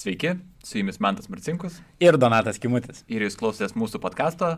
Sveiki, 0.00 0.30
su 0.64 0.78
jumis 0.78 0.96
Mantas 1.00 1.28
Marcinkus. 1.28 1.74
Ir 2.00 2.16
Donatas 2.16 2.56
Kimutis. 2.56 3.02
Ir 3.12 3.20
jūs 3.20 3.34
klausotės 3.36 3.74
mūsų 3.76 3.98
podkasto 4.00 4.54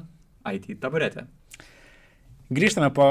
IT 0.47 0.69
taburetė. 0.79 1.25
Grįžtame 2.55 2.93
po 2.95 3.09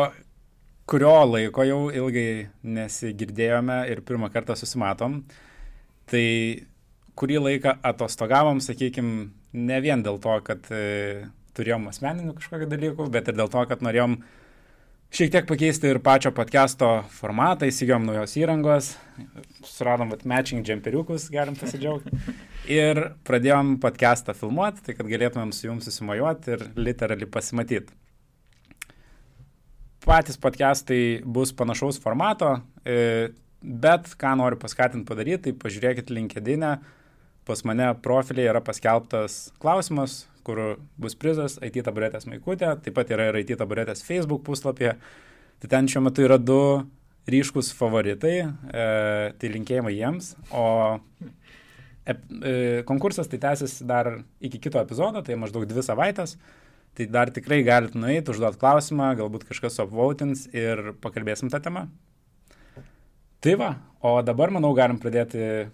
kurio 0.88 1.12
laiko 1.28 1.65
jau 1.67 1.81
ilgai 1.91 2.48
nesigirdėjome 2.63 3.81
ir 3.91 3.99
pirmą 4.07 4.30
kartą 4.31 4.55
susimatom. 4.55 5.17
Tai 6.07 6.23
kurį 7.20 7.41
laiką 7.49 7.75
atostogavom, 7.91 8.63
sakykime, 8.63 9.27
ne 9.52 9.82
vien 9.84 10.00
dėl 10.00 10.23
to, 10.23 10.38
kad 10.48 10.71
e, 10.71 11.27
turėjom 11.59 11.91
asmeninių 11.91 12.38
kažkokių 12.39 12.71
dalykų, 12.77 13.09
bet 13.11 13.27
ir 13.27 13.41
dėl 13.41 13.52
to, 13.52 13.66
kad 13.68 13.84
norėjom 13.84 14.21
šiek 15.12 15.32
tiek 15.32 15.48
pakeisti 15.48 15.89
ir 15.91 16.00
pačio 16.04 16.32
podcast'o 16.32 16.89
formatą, 17.12 17.68
įsigijom 17.68 18.05
naujos 18.07 18.35
įrangos, 18.40 18.94
suradom 19.68 20.13
vat, 20.13 20.23
matching 20.27 20.63
džemperiukus, 20.63 21.27
galim 21.34 21.58
pasidžiaugti. 21.59 22.13
Ir 22.72 23.02
pradėjom 23.27 23.76
podcast'ą 23.84 24.35
filmuoti, 24.38 24.85
tai 24.85 24.95
kad 24.95 25.09
galėtumėm 25.12 25.52
su 25.55 25.68
jums 25.68 25.90
susimajuoti 25.90 26.55
ir 26.55 26.66
literaliai 26.80 27.27
pasimatyti. 27.27 27.91
Patys 30.08 30.40
podcastai 30.41 31.04
bus 31.27 31.52
panašaus 31.54 31.99
formato, 32.02 32.55
e, 32.88 33.35
bet 33.62 34.07
ką 34.18 34.34
noriu 34.40 34.57
paskatinti 34.63 35.05
padaryti, 35.12 35.49
tai 35.49 35.57
pažiūrėkit 35.59 36.09
LinkedIn'e, 36.09 36.77
pas 37.46 37.68
mane 37.68 37.91
profiliai 38.02 38.48
yra 38.54 38.63
paskelbtas 38.63 39.49
klausimas, 39.59 40.21
kur 40.45 40.62
bus 41.02 41.16
prizas 41.20 41.58
IT 41.63 41.81
taburetės 41.86 42.27
maikutė, 42.30 42.73
taip 42.84 42.95
pat 42.98 43.12
yra 43.13 43.30
ir 43.30 43.41
IT 43.41 43.58
taburetės 43.59 44.04
Facebook 44.05 44.44
puslapyje. 44.48 44.95
Tai 45.62 45.70
ten 45.70 45.90
šiuo 45.91 46.02
metu 46.08 46.26
yra 46.26 46.40
du 46.41 46.62
ryškus 47.30 47.70
favoritai, 47.77 48.36
e, 48.41 48.85
tai 49.38 49.52
linkėjimai 49.54 49.94
jiems, 49.94 50.32
o 50.57 50.65
e, 51.21 52.13
e, 52.15 52.54
konkursas 52.90 53.30
tai 53.30 53.38
tęsis 53.43 53.77
dar 53.88 54.10
iki 54.41 54.62
kito 54.62 54.82
epizodo, 54.82 55.21
tai 55.26 55.38
maždaug 55.40 55.68
dvi 55.70 55.85
savaitės. 55.85 56.38
Tai 56.98 57.05
dar 57.08 57.30
tikrai 57.32 57.62
galite 57.63 57.96
nueiti, 57.96 58.34
užduoti 58.34 58.60
klausimą, 58.60 59.13
galbūt 59.15 59.46
kažkas 59.48 59.80
apvautins 59.80 60.49
ir 60.52 60.90
pakalbėsim 60.99 61.48
tą 61.54 61.62
temą. 61.63 61.85
Tai 63.41 63.54
va, 63.62 63.70
o 64.03 64.18
dabar 64.28 64.52
manau 64.52 64.74
galim 64.75 65.00
pradėti 65.00 65.69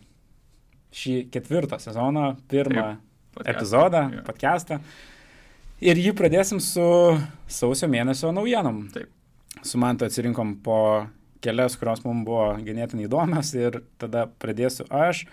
šį 0.94 1.16
ketvirtą 1.34 1.80
sezoną, 1.81 2.36
pirmą 2.52 2.86
Taip 2.91 3.06
podcastą, 3.38 3.57
epizodą, 3.57 4.11
yeah. 4.11 4.25
podcastą. 4.25 4.80
Ir 5.81 5.97
jį 6.02 6.13
pradėsim 6.17 6.59
su 6.63 6.81
sausio 7.47 7.88
mėnesio 7.91 8.31
naujienom. 8.33 8.89
Taip. 8.95 9.09
Su 9.66 9.77
mantu 9.81 10.05
atsirinkom 10.07 10.55
po 10.66 11.07
kelias, 11.41 11.77
kurios 11.77 12.05
mums 12.05 12.25
buvo 12.25 12.57
ganėtinai 12.66 13.05
įdomios 13.05 13.53
ir 13.57 13.81
tada 14.02 14.27
pradėsiu 14.41 14.85
aš. 14.89 15.25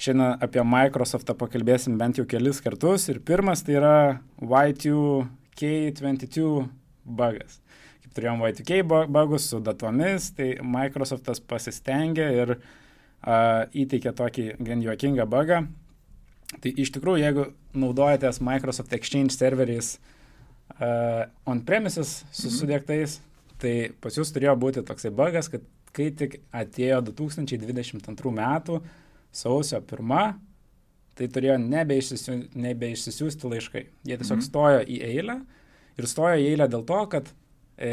Šiandien 0.00 0.40
apie 0.40 0.62
Microsoftą 0.64 1.34
pakalbėsim 1.36 1.98
bent 2.00 2.16
jau 2.16 2.24
kelis 2.28 2.60
kartus. 2.64 3.08
Ir 3.12 3.20
pirmas 3.20 3.62
tai 3.66 3.74
yra 3.76 4.20
Y2K22 4.40 6.68
bugas. 7.04 7.60
Kaip 8.00 8.12
turėjom 8.16 8.40
Y2K 8.46 8.80
bugus 9.12 9.44
su 9.50 9.60
datomis, 9.60 10.32
tai 10.38 10.48
Microsoftas 10.64 11.40
pasistengė 11.44 12.26
ir 12.38 12.48
uh, 12.56 13.68
įteikė 13.76 14.12
tokį 14.16 14.56
gan 14.64 14.80
juokingą 14.86 15.24
bugą, 15.28 15.68
Tai 16.58 16.72
iš 16.82 16.90
tikrųjų, 16.96 17.22
jeigu 17.22 17.44
naudojatės 17.78 18.40
Microsoft 18.42 18.92
Exchange 18.96 19.36
serveriais 19.36 19.94
uh, 19.96 21.28
on-premises 21.48 22.24
su 22.32 22.48
mhm. 22.48 22.56
sudėktais, 22.56 23.20
tai 23.62 23.74
pas 24.02 24.16
jūs 24.16 24.32
turėjo 24.34 24.56
būti 24.58 24.82
toksai 24.86 25.12
bugas, 25.14 25.50
kad 25.52 25.62
kai 25.94 26.08
tik 26.14 26.40
atėjo 26.54 27.00
2022 27.10 28.34
metų 28.34 28.80
sausio 29.34 29.78
1, 29.82 30.34
tai 31.18 31.28
turėjo 31.28 31.58
nebeišsisiu, 31.62 32.36
nebeišsisiųsti 32.58 33.50
laiškai. 33.54 33.84
Jie 34.08 34.16
tiesiog 34.16 34.40
mhm. 34.40 34.46
stojo 34.46 34.82
į 34.82 35.00
eilę 35.10 35.40
ir 36.00 36.10
stojo 36.10 36.40
į 36.40 36.50
eilę 36.54 36.66
dėl 36.72 36.84
to, 36.88 37.00
kad 37.12 37.30
e, 37.76 37.92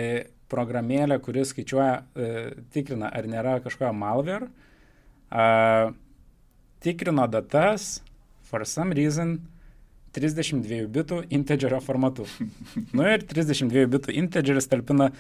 programėlė, 0.51 1.19
kuris 1.23 1.51
skaičiuoja, 1.51 1.93
e, 2.15 2.33
tikrina, 2.73 3.11
ar 3.11 3.27
nėra 3.29 3.57
kažkojo 3.65 3.91
malware, 3.97 4.47
e, 5.27 5.47
tikrino 6.85 7.27
datas, 7.31 7.97
for 8.49 8.65
some 8.65 8.95
reason 8.95 9.37
32 10.17 10.87
bitų 10.91 11.21
integerio 11.33 11.79
formatu. 11.83 12.25
nu 12.95 13.05
ir 13.05 13.25
32 13.27 13.85
bitų 13.91 14.15
integeris 14.17 14.69
talpina 14.71 15.11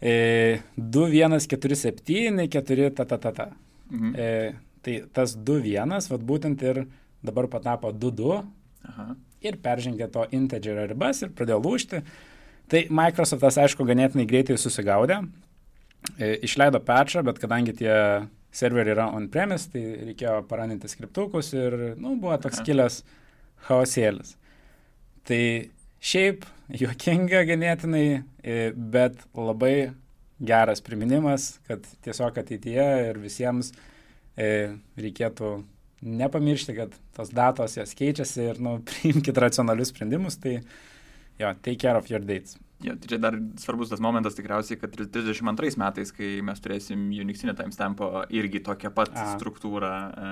e, 0.00 0.60
2147, 0.78 2.48
4 2.48 2.90
ta 2.94 3.04
ta 3.04 3.18
ta 3.18 3.32
ta. 3.32 3.50
Mhm. 3.90 4.14
E, 4.14 4.54
tai 4.84 5.02
tas 5.12 5.34
21, 5.34 5.98
vad 6.12 6.24
būtent 6.24 6.62
ir 6.64 6.86
dabar 7.24 7.48
patapo 7.50 7.90
22 7.92 8.42
Aha. 8.88 9.10
ir 9.42 9.58
peržengė 9.62 10.08
to 10.12 10.24
integerio 10.30 10.86
ribas 10.88 11.22
ir 11.22 11.34
pradėjo 11.34 11.60
lūšti. 11.64 12.02
Tai 12.68 12.82
Microsoftas, 12.92 13.56
aišku, 13.64 13.84
ganėtinai 13.88 14.26
greitai 14.28 14.58
susigaudė, 14.60 15.22
e, 16.20 16.34
išleido 16.44 16.80
patchą, 16.84 17.24
bet 17.24 17.40
kadangi 17.40 17.74
tie 17.80 17.94
serveriai 18.54 18.96
yra 18.96 19.08
on-premise, 19.14 19.70
tai 19.72 19.84
reikėjo 20.10 20.42
paraninti 20.48 20.90
skriptukus 20.90 21.52
ir, 21.56 21.76
nu, 22.00 22.16
buvo 22.20 22.36
toks 22.42 22.62
kilęs 22.66 23.02
chaosėlis. 23.68 24.36
Tai 25.28 25.42
šiaip 26.00 26.46
juokinga 26.80 27.44
ganėtinai, 27.48 28.04
e, 28.42 28.58
bet 28.74 29.20
labai 29.36 29.90
geras 30.38 30.82
priminimas, 30.84 31.56
kad 31.68 31.84
tiesiog 32.04 32.38
ateityje 32.40 32.86
ir 33.08 33.18
visiems 33.20 33.72
e, 34.38 34.78
reikėtų 35.00 35.56
nepamiršti, 36.02 36.76
kad 36.76 36.94
tos 37.16 37.32
datos 37.34 37.74
jas 37.76 37.94
keičiasi 37.98 38.46
ir, 38.52 38.62
nu, 38.62 38.78
priimkite 38.90 39.44
racionalius 39.44 39.92
sprendimus, 39.92 40.38
tai 40.40 40.60
jo, 41.38 41.52
take 41.62 41.80
care 41.82 41.98
of 41.98 42.10
your 42.10 42.22
dates. 42.24 42.56
Ja, 42.84 42.94
tai 42.94 43.10
čia 43.10 43.18
dar 43.18 43.34
svarbus 43.58 43.90
tas 43.90 44.02
momentas 44.02 44.36
tikriausiai, 44.38 44.78
kad 44.78 44.94
32 44.94 45.74
metais, 45.80 46.12
kai 46.14 46.36
mes 46.46 46.60
turėsim 46.62 47.08
Unixinę 47.10 47.56
timestampo 47.58 48.22
irgi 48.30 48.62
tokią 48.62 48.92
pat 48.94 49.10
A. 49.18 49.24
struktūrą 49.34 49.94
e, 49.98 50.28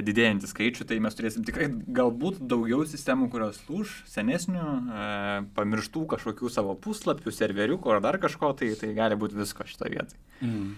didėjantį 0.00 0.48
skaičių, 0.48 0.86
tai 0.88 0.96
mes 1.04 1.18
turėsim 1.18 1.44
tikrai 1.44 1.68
galbūt 1.68 2.40
daugiau 2.48 2.86
sistemų, 2.88 3.28
kurios 3.34 3.60
lūž, 3.68 3.98
senesnių, 4.08 4.62
e, 4.64 5.10
pamirštų 5.58 6.06
kažkokių 6.14 6.54
savo 6.54 6.72
puslapių, 6.80 7.34
serveriukų 7.36 7.92
ar 7.92 8.00
dar 8.06 8.20
kažko, 8.22 8.54
tai, 8.56 8.72
tai 8.80 8.94
gali 8.96 9.20
būti 9.20 9.36
visko 9.36 9.68
šitoje 9.68 9.92
vietoje. 9.98 10.24
Mm. 10.40 10.72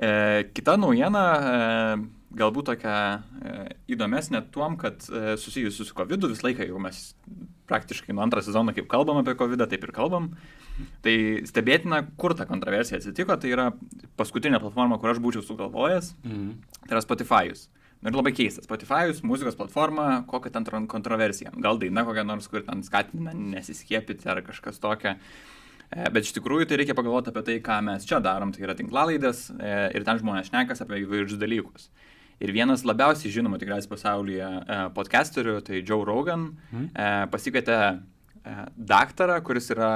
E, 0.00 0.12
kita 0.54 0.76
naujiena, 0.78 1.24
e, 1.34 1.96
galbūt 2.38 2.70
tokia 2.70 2.94
e, 3.18 3.56
įdomesnė 3.90 4.44
tuom, 4.54 4.78
kad 4.80 5.02
e, 5.10 5.34
susijusi 5.40 5.82
su 5.82 5.98
COVID, 5.98 6.30
visą 6.30 6.46
laiką 6.46 6.70
jau 6.70 6.78
mes 6.82 7.02
praktiškai 7.70 8.14
nuo 8.14 8.24
antrą 8.26 8.42
sezoną, 8.44 8.74
kaip 8.76 8.88
kalbam 8.90 9.22
apie 9.22 9.36
COVID, 9.38 9.64
taip 9.70 9.86
ir 9.86 9.94
kalbam. 9.96 10.32
Tai 11.04 11.16
stebėtina, 11.48 12.02
kur 12.20 12.34
ta 12.36 12.46
kontroversija 12.48 13.00
atsitiko, 13.00 13.36
tai 13.40 13.52
yra 13.54 13.68
paskutinė 14.20 14.60
platforma, 14.62 14.98
kur 15.00 15.12
aš 15.12 15.20
būčiau 15.22 15.44
sugalvojęs, 15.44 16.14
mm. 16.24 16.50
tai 16.86 16.96
yra 16.96 17.04
Spotify'us. 17.04 17.68
Nu 18.00 18.08
ir 18.08 18.16
labai 18.16 18.32
keistas. 18.32 18.64
Spotify'us, 18.64 19.20
muzikos 19.28 19.58
platforma, 19.58 20.22
kokia 20.28 20.54
ten 20.54 20.86
kontroversija. 20.88 21.52
Gal 21.60 21.80
daina 21.80 22.04
kokia 22.08 22.24
nors, 22.24 22.48
kur 22.48 22.64
ten 22.64 22.80
skatina 22.86 23.34
nesiskiepyti 23.36 24.30
ar 24.32 24.40
kažkas 24.46 24.80
tokio. 24.80 25.18
E, 25.90 26.06
bet 26.08 26.24
iš 26.24 26.32
tikrųjų 26.38 26.70
tai 26.70 26.78
reikia 26.80 26.96
pagalvoti 26.96 27.32
apie 27.32 27.42
tai, 27.44 27.58
ką 27.64 27.80
mes 27.84 28.06
čia 28.08 28.22
darom, 28.24 28.54
tai 28.54 28.64
yra 28.64 28.76
tinklalaidės 28.78 29.50
e, 29.52 29.74
ir 29.98 30.06
ten 30.06 30.22
žmonės 30.22 30.48
šnekas 30.48 30.80
apie 30.84 31.02
įvairius 31.02 31.36
dalykus. 31.40 31.90
Ir 32.40 32.54
vienas 32.56 32.86
labiausiai 32.88 33.32
žinomų 33.34 33.58
tikriausiai 33.60 33.90
pasaulyje 33.90 34.46
e, 34.48 34.76
podcasterių, 34.96 35.58
tai 35.66 35.82
Joe 35.82 36.06
Rogan, 36.08 36.46
mm. 36.70 36.86
pasikvietė 37.32 37.76
e, 37.76 38.54
daktarą, 38.90 39.36
kuris 39.44 39.68
yra 39.74 39.90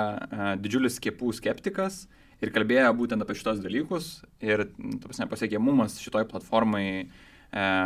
didžiulis 0.61 0.99
skiepų 1.01 1.33
skeptikas 1.39 2.03
ir 2.45 2.53
kalbėjo 2.53 2.91
būtent 2.99 3.25
apie 3.25 3.37
šitos 3.39 3.63
dalykus. 3.65 4.09
Ir, 4.45 4.67
prasme, 5.01 5.29
pasiekiamumas 5.31 5.97
šitoj 6.03 6.27
platformai 6.29 7.07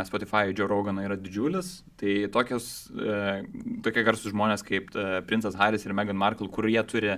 Spotify 0.09 0.49
Joe 0.49 0.67
Rogan 0.67 0.99
yra 1.05 1.15
didžiulis. 1.15 1.69
Tai 2.01 2.15
tokios, 2.33 2.89
tokie 3.85 4.03
garsus 4.03 4.33
žmonės 4.33 4.65
kaip 4.65 4.89
Princas 5.29 5.55
Harris 5.59 5.85
ir 5.85 5.93
Meghan 5.95 6.17
Markle, 6.17 6.49
kurie 6.51 6.81
turi 6.89 7.13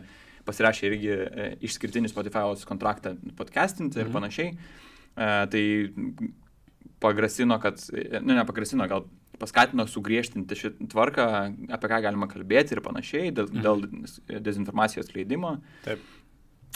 pasirašę 0.46 0.90
irgi 0.92 1.16
išskirtinį 1.64 2.12
Spotify 2.12 2.44
kontraktą 2.68 3.16
podcastinti 3.40 4.04
ir 4.04 4.12
mm. 4.12 4.18
panašiai. 4.20 4.54
Tai 5.16 5.64
pagrasino, 7.02 7.58
kad, 7.62 7.82
nu 8.22 8.38
nepagrasino, 8.38 8.88
gal 8.90 9.08
paskatino 9.42 9.88
sugriežtinti 9.90 10.58
šitą 10.58 10.88
tvarką, 10.92 11.28
apie 11.74 11.92
ką 11.92 12.02
galima 12.06 12.30
kalbėti 12.32 12.78
ir 12.78 12.84
panašiai, 12.86 13.36
dėl, 13.36 13.50
mhm. 13.50 13.64
dėl 14.30 14.42
dezinformacijos 14.50 15.14
leidimo. 15.16 15.58
Taip. 15.86 16.04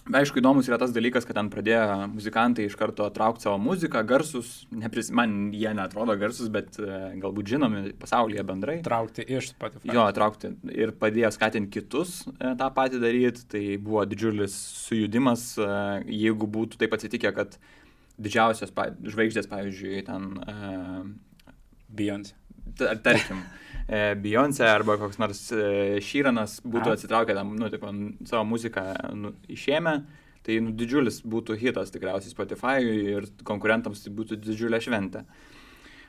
Aišku, 0.05 0.37
įdomus 0.37 0.67
yra 0.69 0.77
tas 0.77 0.91
dalykas, 0.93 1.25
kad 1.25 1.33
ten 1.33 1.47
pradėjo 1.49 2.09
muzikantai 2.11 2.67
iš 2.67 2.75
karto 2.77 3.07
traukti 3.09 3.47
savo 3.47 3.57
muziką, 3.57 4.03
garsus, 4.05 4.51
nepris, 4.69 5.07
man 5.09 5.47
jie 5.55 5.71
netrodo 5.73 6.13
garsus, 6.21 6.51
bet 6.53 6.77
e, 6.77 6.99
galbūt 7.23 7.49
žinomi 7.49 7.81
pasaulyje 7.97 8.43
bendrai. 8.45 8.75
Traukti 8.85 9.25
iš 9.25 9.49
Spotify. 9.55 9.95
Jo, 9.97 10.03
traukti 10.13 10.51
ir 10.77 10.93
padėjo 10.99 11.31
skatinti 11.33 11.79
kitus 11.79 12.19
e, 12.35 12.51
tą 12.59 12.67
patį 12.75 13.01
daryti, 13.01 13.47
tai 13.49 13.63
buvo 13.81 14.03
didžiulis 14.05 14.59
sujudimas, 14.83 15.47
e, 15.57 15.71
jeigu 16.19 16.51
būtų 16.53 16.83
taip 16.83 16.93
atsitikę, 16.99 17.33
kad 17.39 17.57
didžiausios 18.21 18.71
žvaigždės, 18.71 19.49
pavyzdžiui, 19.51 20.01
ten 20.07 20.31
uh, 20.39 21.05
Beyoncé. 21.95 22.35
Tarkim. 22.77 23.43
E, 23.87 24.15
Beyoncé 24.17 24.65
arba 24.65 24.97
koks 24.97 25.19
nors 25.21 25.41
e, 25.53 25.99
Šyranas 26.01 26.57
būtų 26.65 26.89
A. 26.89 26.95
atsitraukę 26.97 27.35
tam, 27.37 27.51
nu, 27.59 27.69
tipo, 27.69 27.91
savo 28.25 28.41
muziką 28.49 28.85
nu, 29.13 29.35
išėmę, 29.51 29.99
tai 30.45 30.57
nu, 30.65 30.73
didžiulis 30.77 31.21
būtų 31.21 31.57
hitas 31.61 31.93
tikriausiai 31.93 32.33
Spotify 32.33 32.81
ir 32.81 33.27
konkurentams 33.45 34.01
tai 34.01 34.15
būtų 34.17 34.39
didžiulė 34.41 34.81
šventė. 34.81 35.21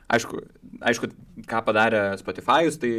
Aišku, 0.09 0.41
aišku 0.89 1.11
ką 1.45 1.61
padarė 1.67 2.01
Spotify'us, 2.17 2.79
tai 2.81 2.91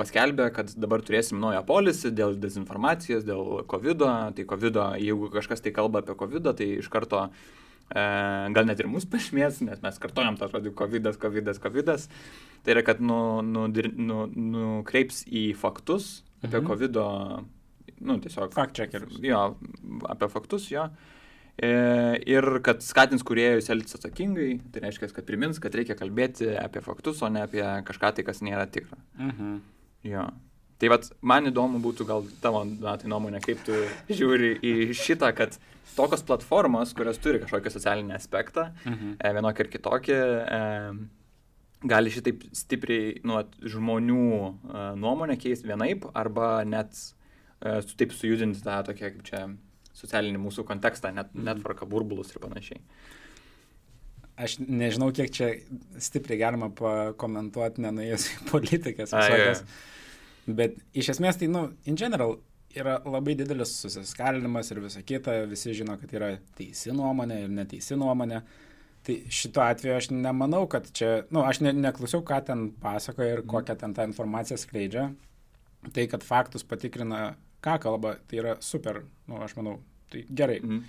paskelbė, 0.00 0.48
kad 0.56 0.72
dabar 0.80 1.04
turėsim 1.04 1.38
naują 1.38 1.62
polisį 1.68 2.10
dėl 2.16 2.34
dezinformacijos, 2.42 3.22
dėl 3.28 3.62
COVID, 3.70 4.02
-o. 4.02 4.14
tai 4.34 4.48
COVID, 4.48 4.82
-o, 4.82 4.86
jeigu 4.98 5.30
kažkas 5.30 5.62
tai 5.62 5.70
kalba 5.70 6.02
apie 6.02 6.16
COVID, 6.18 6.54
tai 6.58 6.68
iš 6.80 6.88
karto 6.88 7.28
e, 7.28 7.61
gal 7.92 8.68
net 8.68 8.80
ir 8.80 8.88
mus 8.88 9.04
pašmės, 9.08 9.60
nes 9.66 9.82
mes 9.84 9.98
kartojam 10.00 10.38
tą 10.40 10.48
žodį 10.52 10.74
COVID, 10.78 11.10
COVID, 11.20 11.50
COVID. 11.62 11.90
Tai 12.62 12.74
yra, 12.76 12.84
kad 12.86 13.02
nu, 13.02 13.42
nu, 13.42 13.66
nu, 13.68 14.20
nukreips 14.30 15.24
į 15.28 15.50
faktus 15.58 16.22
apie 16.42 16.60
mhm. 16.60 16.68
COVID, 16.70 17.00
nu 18.06 18.18
tiesiog. 18.22 18.54
Fact 18.54 18.78
checkerius. 18.78 19.18
Jo, 19.22 19.42
apie 20.10 20.28
faktus 20.32 20.70
jo. 20.72 20.86
E, 21.62 21.68
ir 22.32 22.46
kad 22.64 22.80
skatins 22.80 23.24
kuriejus 23.28 23.68
elgtis 23.74 23.98
atsakingai, 23.98 24.54
tai 24.72 24.86
reiškia, 24.86 25.10
kad 25.12 25.26
primins, 25.28 25.60
kad 25.62 25.74
reikia 25.76 25.98
kalbėti 25.98 26.48
apie 26.56 26.80
faktus, 26.84 27.20
o 27.22 27.28
ne 27.28 27.44
apie 27.44 27.62
kažką 27.86 28.14
tai, 28.16 28.24
kas 28.26 28.40
nėra 28.44 28.64
tikra. 28.72 28.96
Mhm. 29.20 29.60
Jo. 30.08 30.30
Tai 30.82 30.88
vad, 30.90 31.04
man 31.22 31.46
įdomu 31.46 31.78
būtų 31.78 32.04
gal 32.08 32.24
tavo, 32.42 32.64
tai 32.82 33.06
nuomonė, 33.06 33.38
kaip 33.44 33.60
tu 33.62 33.76
žiūri 34.10 34.56
į 34.66 34.72
šitą, 34.98 35.28
kad 35.38 35.54
tokios 35.94 36.24
platformos, 36.26 36.90
kurios 36.98 37.20
turi 37.22 37.38
kažkokį 37.38 37.70
socialinį 37.70 38.16
aspektą, 38.16 38.72
mhm. 38.82 39.12
e, 39.14 39.30
vienokį 39.36 39.62
ir 39.62 39.70
kitokį, 39.76 40.16
e, 40.56 41.84
gali 41.92 42.14
šitaip 42.14 42.42
stipriai 42.58 43.20
nu, 43.22 43.38
žmonių 43.76 44.24
e, 44.26 44.82
nuomonę 45.04 45.38
keisti 45.38 45.70
vienaip, 45.70 46.08
arba 46.18 46.50
net 46.66 46.98
e, 46.98 47.78
taip 47.94 48.18
sujudinti 48.18 48.64
tą 48.66 48.80
tokią, 48.90 49.12
kaip 49.14 49.22
čia, 49.30 49.44
socialinį 50.02 50.42
mūsų 50.42 50.66
kontekstą, 50.66 51.14
net, 51.14 51.30
mhm. 51.30 51.46
netvarką 51.46 51.86
burbulus 51.86 52.34
ir 52.34 52.42
panašiai. 52.42 52.82
Aš 54.42 54.58
nežinau, 54.64 55.12
kiek 55.14 55.30
čia 55.30 55.54
stipriai 56.02 56.42
galima 56.42 56.72
pakomentuoti, 56.74 57.86
nenuėjęs 57.86 58.28
į 58.34 58.36
politikas. 58.50 59.14
Visokias. 59.14 59.62
A, 59.62 60.01
Bet 60.46 60.80
iš 60.96 61.12
esmės 61.14 61.38
tai, 61.38 61.48
nu, 61.50 61.68
in 61.86 61.96
general, 61.98 62.36
yra 62.74 62.96
labai 63.04 63.36
didelis 63.38 63.74
susiskaldimas 63.82 64.72
ir 64.72 64.80
visa 64.82 65.02
kita, 65.06 65.42
visi 65.50 65.74
žino, 65.76 65.96
kad 66.00 66.12
yra 66.16 66.32
teisi 66.58 66.94
nuomonė 66.96 67.42
ir 67.44 67.52
neteisi 67.52 67.98
nuomonė. 68.00 68.40
Tai 69.06 69.16
šituo 69.34 69.64
atveju 69.64 69.94
aš 69.96 70.08
nemanau, 70.14 70.64
kad 70.70 70.86
čia, 70.94 71.10
na, 71.28 71.40
nu, 71.40 71.44
aš 71.46 71.62
ne, 71.64 71.72
neklausiau, 71.74 72.22
ką 72.26 72.38
ten 72.46 72.68
pasakoja 72.82 73.36
ir 73.36 73.42
mhm. 73.42 73.50
kokią 73.54 73.78
ten 73.78 73.94
tą 73.98 74.06
informaciją 74.10 74.58
skleidžia. 74.62 75.08
Tai, 75.82 76.04
kad 76.10 76.22
faktus 76.22 76.62
patikrina, 76.66 77.32
ką 77.62 77.78
kalba, 77.82 78.16
tai 78.30 78.38
yra 78.42 78.58
super, 78.62 79.02
na, 79.26 79.34
nu, 79.34 79.40
aš 79.46 79.56
manau, 79.58 79.80
tai 80.12 80.22
gerai. 80.30 80.60
Mm. 80.62 80.84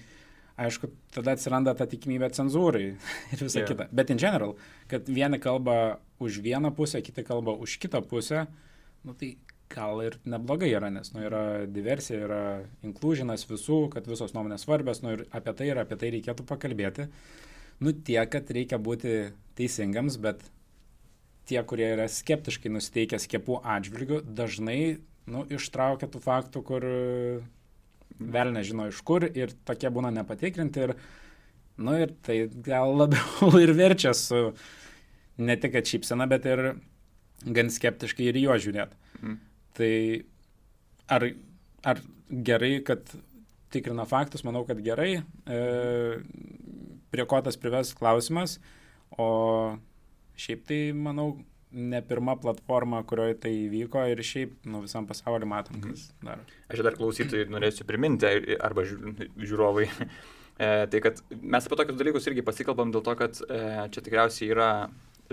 Aišku, 0.64 0.86
tada 1.16 1.34
atsiranda 1.34 1.74
ta 1.74 1.88
tikimybė 1.90 2.30
cenzūrai 2.38 2.84
ir 3.34 3.42
visa 3.42 3.64
yeah. 3.64 3.70
kita. 3.70 3.88
Bet 3.90 4.14
in 4.14 4.22
general, 4.22 4.54
kad 4.92 5.10
vieni 5.10 5.42
kalba 5.42 5.98
už 6.22 6.38
vieną 6.46 6.70
pusę, 6.78 7.02
kiti 7.02 7.26
kalba 7.26 7.56
už 7.58 7.80
kitą 7.82 8.04
pusę, 8.06 8.44
uh, 8.46 8.73
nu 9.04 9.16
tai 9.20 9.36
gal 9.74 10.02
ir 10.06 10.18
neblogai 10.30 10.70
yra, 10.74 10.90
nes 10.94 11.14
nu, 11.16 11.24
yra 11.26 11.44
diversija, 11.70 12.20
yra 12.28 12.42
inklužinas 12.86 13.46
visų, 13.50 13.88
kad 13.94 14.08
visos 14.10 14.36
nuomonės 14.36 14.66
svarbios, 14.68 15.02
nu 15.04 15.16
ir 15.16 15.26
apie 15.34 15.56
tai 15.58 15.72
ir 15.72 15.82
apie 15.82 15.98
tai 16.00 16.12
reikėtų 16.14 16.46
pakalbėti. 16.50 17.08
Nu 17.84 17.94
tiek, 17.94 18.30
kad 18.32 18.52
reikia 18.54 18.78
būti 18.82 19.32
teisingams, 19.58 20.20
bet 20.22 20.44
tie, 21.50 21.60
kurie 21.68 21.90
yra 21.96 22.06
skeptiškai 22.12 22.72
nusiteikę 22.72 23.20
skiepų 23.20 23.60
atžvilgių, 23.76 24.22
dažnai 24.38 24.80
nu, 25.34 25.44
ištraukia 25.52 26.08
tų 26.12 26.22
faktų, 26.24 26.64
kur 26.68 26.88
vėl 28.20 28.54
nežino 28.56 28.88
iš 28.92 29.02
kur 29.06 29.26
ir 29.26 29.52
tokie 29.68 29.90
būna 29.92 30.14
nepatikrinti 30.14 30.88
ir, 30.88 30.96
nu, 31.82 31.98
ir 32.06 32.14
tai 32.26 32.44
gal 32.66 32.94
labiau 33.02 33.52
ir 33.64 33.74
verčia 33.76 34.14
su 34.18 34.52
ne 35.42 35.58
tik 35.58 35.80
atšypsena, 35.82 36.30
bet 36.30 36.46
ir 36.46 36.66
gan 37.46 37.72
skeptiškai 37.74 38.30
ir 38.32 38.40
jo 38.44 38.58
žiūrėti. 38.66 39.00
Mm. 39.22 39.38
Tai 39.78 39.94
ar, 41.18 41.28
ar 41.94 42.02
gerai, 42.30 42.76
kad 42.86 43.08
tikrina 43.74 44.06
faktus, 44.10 44.44
manau, 44.46 44.64
kad 44.68 44.82
gerai. 44.86 45.24
E, 45.50 45.62
prie 47.14 47.26
ko 47.30 47.40
tas 47.46 47.58
prives 47.60 47.94
klausimas, 47.98 48.60
o 49.18 49.28
šiaip 50.40 50.64
tai, 50.70 50.80
manau, 50.98 51.34
ne 51.74 52.02
pirma 52.06 52.36
platforma, 52.38 53.02
kurioje 53.10 53.40
tai 53.46 53.52
įvyko 53.64 54.04
ir 54.12 54.22
šiaip 54.26 54.68
nu, 54.70 54.84
visam 54.86 55.08
pasauliu 55.10 55.50
matom, 55.50 55.80
mhm. 55.80 55.90
kas 55.90 56.06
mm. 56.12 56.30
daro. 56.30 56.46
Aš 56.70 56.86
dar 56.86 56.98
klausytojai 57.00 57.50
norėsiu 57.54 57.88
priminti, 57.90 58.30
arba 58.62 58.86
žiūrovai, 58.86 59.88
e, 59.98 60.70
tai 60.94 61.02
kad 61.04 61.24
mes 61.32 61.66
apie 61.70 61.80
tokius 61.82 62.00
dalykus 62.00 62.30
irgi 62.30 62.46
pasikalbam 62.46 62.94
dėl 62.94 63.06
to, 63.06 63.18
kad 63.20 63.42
e, 63.48 63.64
čia 63.94 64.06
tikriausiai 64.06 64.54
yra 64.54 64.70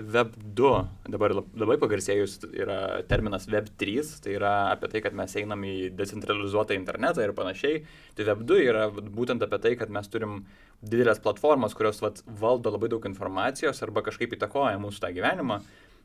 Web 0.01 0.33
2, 0.57 0.71
dabar 1.13 1.33
labai 1.35 1.77
pagarsėjus 1.81 2.39
yra 2.49 3.01
terminas 3.09 3.47
Web 3.51 3.69
3, 3.81 4.15
tai 4.23 4.35
yra 4.37 4.53
apie 4.71 4.89
tai, 4.91 5.03
kad 5.05 5.15
mes 5.17 5.35
einam 5.39 5.63
į 5.67 5.91
decentralizuotą 5.97 6.75
internetą 6.77 7.25
ir 7.25 7.35
panašiai. 7.37 7.83
Tai 8.17 8.27
Web 8.31 8.43
2 8.49 8.65
yra 8.65 8.87
būtent 8.91 9.43
apie 9.45 9.61
tai, 9.63 9.75
kad 9.79 9.93
mes 9.93 10.09
turim 10.11 10.41
didelės 10.81 11.21
platformas, 11.21 11.77
kurios 11.77 12.01
vat, 12.01 12.23
valdo 12.25 12.73
labai 12.73 12.89
daug 12.91 13.05
informacijos 13.09 13.83
arba 13.85 14.03
kažkaip 14.05 14.35
įtakoja 14.37 14.81
mūsų 14.81 15.05
tą 15.05 15.13
gyvenimą. 15.15 15.61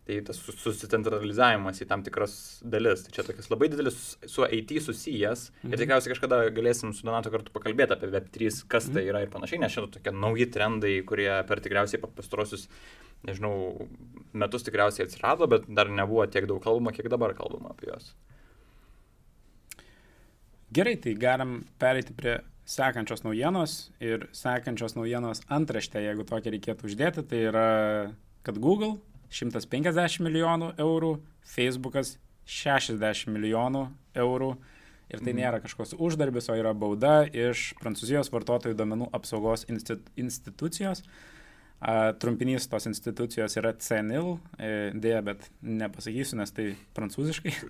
Tai 0.06 0.20
tas 0.28 0.38
susicentralizavimas 0.38 1.80
į 1.82 1.88
tam 1.90 2.04
tikras 2.06 2.36
dalis. 2.62 3.00
Tai 3.02 3.14
čia 3.16 3.24
tokias 3.26 3.48
labai 3.50 3.66
didelis 3.72 3.96
su 4.22 4.44
IT 4.46 4.76
susijęs. 4.84 5.48
Mhm. 5.64 5.72
Ir 5.72 5.80
tikriausiai 5.82 6.12
kažkada 6.12 6.38
galėsim 6.54 6.92
su 6.94 7.02
Donato 7.08 7.32
kartu 7.34 7.50
pakalbėti 7.54 7.96
apie 7.96 8.12
Web3, 8.12 8.60
kas 8.70 8.86
tai 8.86 8.92
mhm. 8.92 8.98
tai 9.00 9.04
yra 9.10 9.24
ir 9.24 9.32
panašiai, 9.32 9.58
nes 9.64 9.74
šiandien 9.74 9.96
tokie 9.96 10.14
nauji 10.14 10.46
trendai, 10.54 10.94
kurie 11.08 11.32
per 11.48 11.64
tikriausiai 11.64 12.04
pastarosius 12.06 12.68
nežinau, 13.24 13.86
metus 14.36 14.66
tikriausiai 14.66 15.06
atsirado, 15.06 15.48
bet 15.50 15.66
dar 15.68 15.90
nebuvo 15.90 16.26
tiek 16.30 16.46
daug 16.48 16.60
kalbama, 16.64 16.92
kiek 16.94 17.08
dabar 17.12 17.34
kalbama 17.38 17.72
apie 17.72 17.90
juos. 17.90 18.12
Gerai, 20.74 20.96
tai 21.00 21.14
galim 21.14 21.60
pereiti 21.80 22.14
prie 22.16 22.40
sekančios 22.66 23.22
naujienos 23.22 23.76
ir 24.02 24.26
sekančios 24.34 24.96
naujienos 24.98 25.44
antraštė, 25.52 26.02
jeigu 26.08 26.26
tokia 26.26 26.52
reikėtų 26.56 26.88
uždėti, 26.90 27.22
tai 27.30 27.44
yra, 27.52 27.68
kad 28.46 28.58
Google 28.62 28.96
150 29.30 30.24
milijonų 30.26 30.72
eurų, 30.82 31.12
Facebookas 31.46 32.16
60 32.46 33.30
milijonų 33.30 33.86
eurų 34.18 34.50
ir 35.06 35.22
tai 35.22 35.30
mm. 35.32 35.38
nėra 35.38 35.62
kažkoks 35.62 35.94
uždarbis, 36.02 36.50
o 36.50 36.58
yra 36.58 36.74
bauda 36.74 37.20
iš 37.30 37.70
Prancūzijos 37.78 38.32
vartotojų 38.34 38.74
domenų 38.78 39.08
apsaugos 39.14 39.62
institucijos. 39.70 41.04
A, 41.06 41.36
trumpinys 42.20 42.68
tos 42.70 42.86
institucijos 42.88 43.56
yra 43.60 43.74
CNIL, 43.76 44.36
e, 44.58 44.70
dėja, 44.96 45.22
bet 45.26 45.48
nepasakysiu, 45.60 46.38
nes 46.40 46.54
tai 46.56 46.70
prancūziškai. 46.96 47.52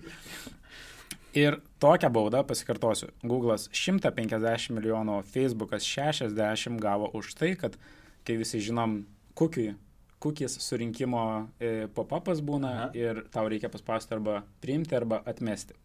Ir 1.37 1.59
tokią 1.83 2.09
baudą, 2.09 2.41
pasikartosiu, 2.47 3.11
Google'as 3.21 3.67
150 3.75 4.71
milijonų, 4.73 5.19
Facebook'as 5.29 5.85
60 5.85 6.79
gavo 6.81 7.11
už 7.19 7.35
tai, 7.37 7.51
kad, 7.59 7.75
kai 8.25 8.39
visi 8.39 8.63
žinom, 8.63 9.03
kukiui, 9.37 9.75
kukis 10.23 10.55
surinkimo 10.63 11.23
e, 11.61 11.85
pop-upas 11.93 12.41
būna 12.41 12.71
Aha. 12.73 12.87
ir 12.97 13.21
tau 13.33 13.45
reikia 13.51 13.69
paspausti 13.69 14.15
arba 14.17 14.39
priimti 14.63 14.97
arba 14.97 15.21
atmesti. 15.29 15.77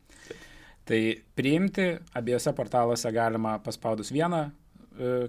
Tai 0.88 1.00
priimti 1.36 1.90
abiejose 2.18 2.54
portaluose 2.56 3.12
galima 3.14 3.58
paspaudus 3.62 4.10
vieną 4.14 4.46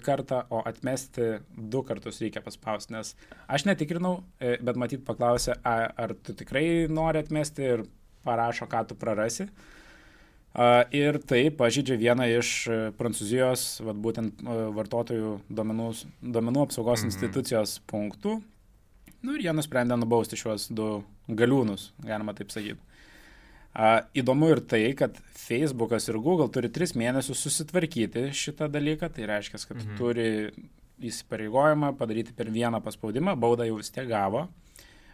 kartą, 0.04 0.44
o 0.50 0.62
atmesti 0.68 1.40
du 1.56 1.84
kartus 1.88 2.22
reikia 2.24 2.44
paspausti, 2.44 2.94
nes 2.96 3.14
aš 3.48 3.66
netikrinau, 3.70 4.18
e, 4.40 4.58
bet 4.64 4.80
matyt 4.80 5.06
paklausė, 5.08 5.56
ar 5.64 6.16
tu 6.24 6.36
tikrai 6.38 6.90
nori 6.92 7.24
atmesti 7.24 7.70
ir 7.76 7.86
parašo, 8.28 8.68
ką 8.72 8.84
tu 8.90 8.98
prarasi. 9.00 9.48
Ir 10.94 11.18
tai 11.26 11.48
pažydžia 11.50 11.96
vieną 11.98 12.28
iš 12.36 12.50
e, 12.70 12.76
Prancūzijos, 12.94 13.82
vat, 13.88 13.98
būtent 13.98 14.44
vartotojų 14.78 15.32
domenų, 15.50 15.88
domenų 16.22 16.68
apsaugos 16.68 17.02
mhm. 17.02 17.10
institucijos 17.10 17.80
punktų. 17.90 18.36
Nu, 19.24 19.34
ir 19.34 19.48
jie 19.48 19.56
nusprendė 19.56 19.98
nubausti 19.98 20.38
šiuos 20.38 20.68
du 20.70 21.00
galiūnus, 21.32 21.90
galima 22.06 22.36
taip 22.38 22.54
sakyti. 22.54 22.78
Įdomu 23.74 24.52
ir 24.54 24.62
tai, 24.70 24.84
kad 24.94 25.18
Facebookas 25.34 26.06
ir 26.12 26.20
Google 26.22 26.46
turi 26.54 26.70
tris 26.70 26.94
mėnesius 26.94 27.42
susitvarkyti 27.42 28.28
šitą 28.38 28.68
dalyką, 28.70 29.10
tai 29.16 29.26
reiškia, 29.30 29.62
kad 29.66 29.80
mhm. 29.80 29.96
turi 29.98 30.28
įsipareigojimą 31.04 31.96
padaryti 31.98 32.36
per 32.38 32.52
vieną 32.54 32.80
paspaudimą, 32.86 33.34
baudą 33.40 33.66
jau 33.68 33.80
vis 33.80 33.90
tiek 33.92 34.06
gavo. 34.08 34.46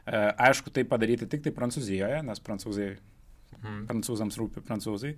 E, 0.04 0.20
aišku, 0.50 0.74
tai 0.75 0.84
padaryti 0.84 1.30
tik 1.32 1.46
tai 1.46 1.54
Prancūzijoje, 1.56 2.20
nes 2.28 2.44
prancūzai, 2.44 2.89
mhm. 3.62 3.80
prancūzams 3.89 4.39
rūpi 4.42 4.66
prancūzai. 4.68 5.16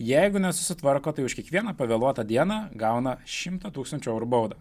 Jeigu 0.00 0.40
nesusitvarko, 0.40 1.12
tai 1.12 1.26
už 1.26 1.34
kiekvieną 1.36 1.74
pavėluotą 1.76 2.24
dieną 2.24 2.62
gauna 2.78 3.18
100 3.28 3.74
tūkstančių 3.74 4.14
eurų 4.14 4.30
baudą. 4.32 4.56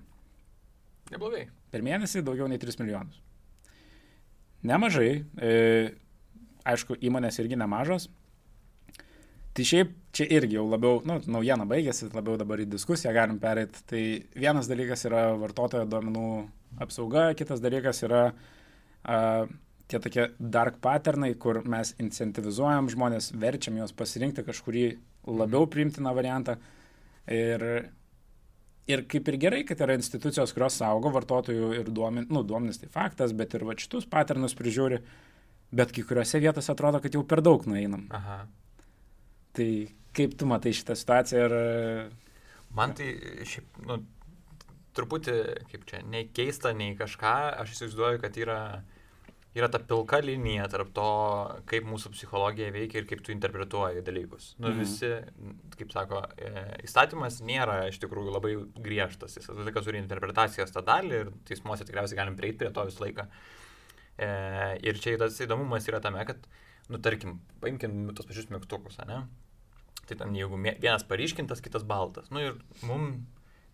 Neblogai. 1.13 1.45
Per 1.71 1.85
mėnesį 1.85 2.25
daugiau 2.25 2.49
nei 2.49 2.59
3 2.59 2.81
milijonus. 2.81 3.21
Nemažai. 4.67 5.11
E, 5.39 5.53
aišku, 6.67 6.97
įmonės 7.05 7.39
irgi 7.41 7.59
nemažos. 7.59 8.09
Tai 9.55 9.65
šiaip 9.65 9.91
čia 10.15 10.27
irgi 10.37 10.55
jau 10.55 10.65
labiau, 10.69 10.99
nu, 11.07 11.17
naujiena 11.27 11.65
baigėsi, 11.67 12.09
labiau 12.13 12.37
dabar 12.39 12.61
į 12.61 12.67
diskusiją 12.69 13.13
galim 13.15 13.39
pereiti. 13.41 13.81
Tai 13.89 14.03
vienas 14.37 14.69
dalykas 14.69 15.05
yra 15.09 15.23
vartotojo 15.39 15.87
duomenų 15.89 16.27
apsauga, 16.85 17.29
kitas 17.37 17.61
dalykas 17.63 18.03
yra 18.05 18.21
uh, 18.29 19.49
tie 19.89 20.01
tokie 20.01 20.29
dark 20.39 20.77
patternai, 20.83 21.33
kur 21.33 21.63
mes 21.67 21.95
incentivizuojam 21.99 22.91
žmonės, 22.93 23.31
verčiam 23.41 23.79
juos 23.81 23.95
pasirinkti 23.97 24.45
kažkurį 24.47 24.85
labiau 25.27 25.67
priimtiną 25.69 26.13
variantą. 26.15 26.59
Ir, 27.29 27.65
ir 28.89 29.03
kaip 29.09 29.27
ir 29.29 29.39
gerai, 29.41 29.63
kad 29.67 29.81
yra 29.85 29.97
institucijos, 29.97 30.53
kurios 30.53 30.77
saugo 30.77 31.11
vartotojų 31.13 31.73
ir 31.81 31.89
duomenys, 31.93 32.29
nu, 32.33 32.45
duomenys 32.45 32.81
tai 32.81 32.89
faktas, 32.93 33.33
bet 33.37 33.57
ir 33.57 33.65
va 33.65 33.75
šitus 33.77 34.07
patternus 34.09 34.55
prižiūri. 34.57 35.01
Uh, 35.01 35.25
bet 35.71 35.93
kai 35.95 36.05
kuriuose 36.07 36.41
vietose 36.41 36.71
atrodo, 36.73 37.01
kad 37.03 37.13
jau 37.13 37.23
per 37.27 37.43
daug 37.45 37.65
nueinam. 37.69 38.07
Aha. 38.15 38.41
Tai 39.55 39.71
kaip 40.15 40.37
tu 40.39 40.47
matai 40.49 40.73
šitą 40.75 40.97
situaciją 40.97 41.49
ir... 41.49 41.57
Man 42.77 42.93
tai 42.97 43.09
šiaip, 43.49 43.81
nu, 43.89 43.97
truputį, 44.97 45.35
kaip 45.71 45.85
čia, 45.89 46.03
nei 46.05 46.27
keista, 46.33 46.73
nei 46.75 46.95
kažką, 46.97 47.35
aš 47.61 47.75
įsivaizduoju, 47.75 48.21
kad 48.21 48.37
yra, 48.41 48.59
yra 49.57 49.69
ta 49.71 49.81
pilka 49.81 50.19
linija 50.23 50.67
tarp 50.71 50.91
to, 50.95 51.07
kaip 51.69 51.87
mūsų 51.89 52.13
psichologija 52.15 52.73
veikia 52.75 53.01
ir 53.01 53.07
kaip 53.09 53.23
tu 53.25 53.33
interpretuoji 53.33 54.03
dalykus. 54.05 54.51
Nu, 54.57 54.71
mhm. 54.71 54.83
visi, 54.83 55.71
kaip 55.77 55.93
sako, 55.95 56.23
e, 56.37 56.65
įstatymas 56.85 57.41
nėra 57.45 57.81
iš 57.89 58.01
tikrųjų 58.03 58.35
labai 58.35 58.55
griežtas, 58.77 59.37
jis 59.37 59.49
visą 59.49 59.65
laiką 59.69 59.85
turi 59.85 60.01
interpretacijas 60.01 60.75
tą 60.75 60.85
dalį 60.85 61.23
ir 61.23 61.33
teismuose 61.49 61.87
tikriausiai 61.87 62.21
galim 62.21 62.37
prieiti 62.39 62.63
prie 62.63 62.73
to 62.75 62.85
visą 62.89 63.05
laiką. 63.05 63.29
E, 64.19 64.29
ir 64.83 64.99
čia 64.99 65.15
tas 65.21 65.37
įdomumas 65.43 65.87
yra 65.87 66.01
tame, 66.03 66.23
kad, 66.27 66.47
nu, 66.91 66.99
tarkim, 67.03 67.37
paimkim 67.63 68.09
tos 68.17 68.27
pačius 68.27 68.49
mygtukus, 68.51 68.99
ne? 69.07 69.23
Tai 70.09 70.17
ten 70.19 70.33
jeigu 70.35 70.57
vienas 70.59 71.05
paryškintas, 71.07 71.61
kitas 71.63 71.85
baltas. 71.87 72.31
Nu 72.33 72.41
ir 72.41 72.57
mums 72.81 73.21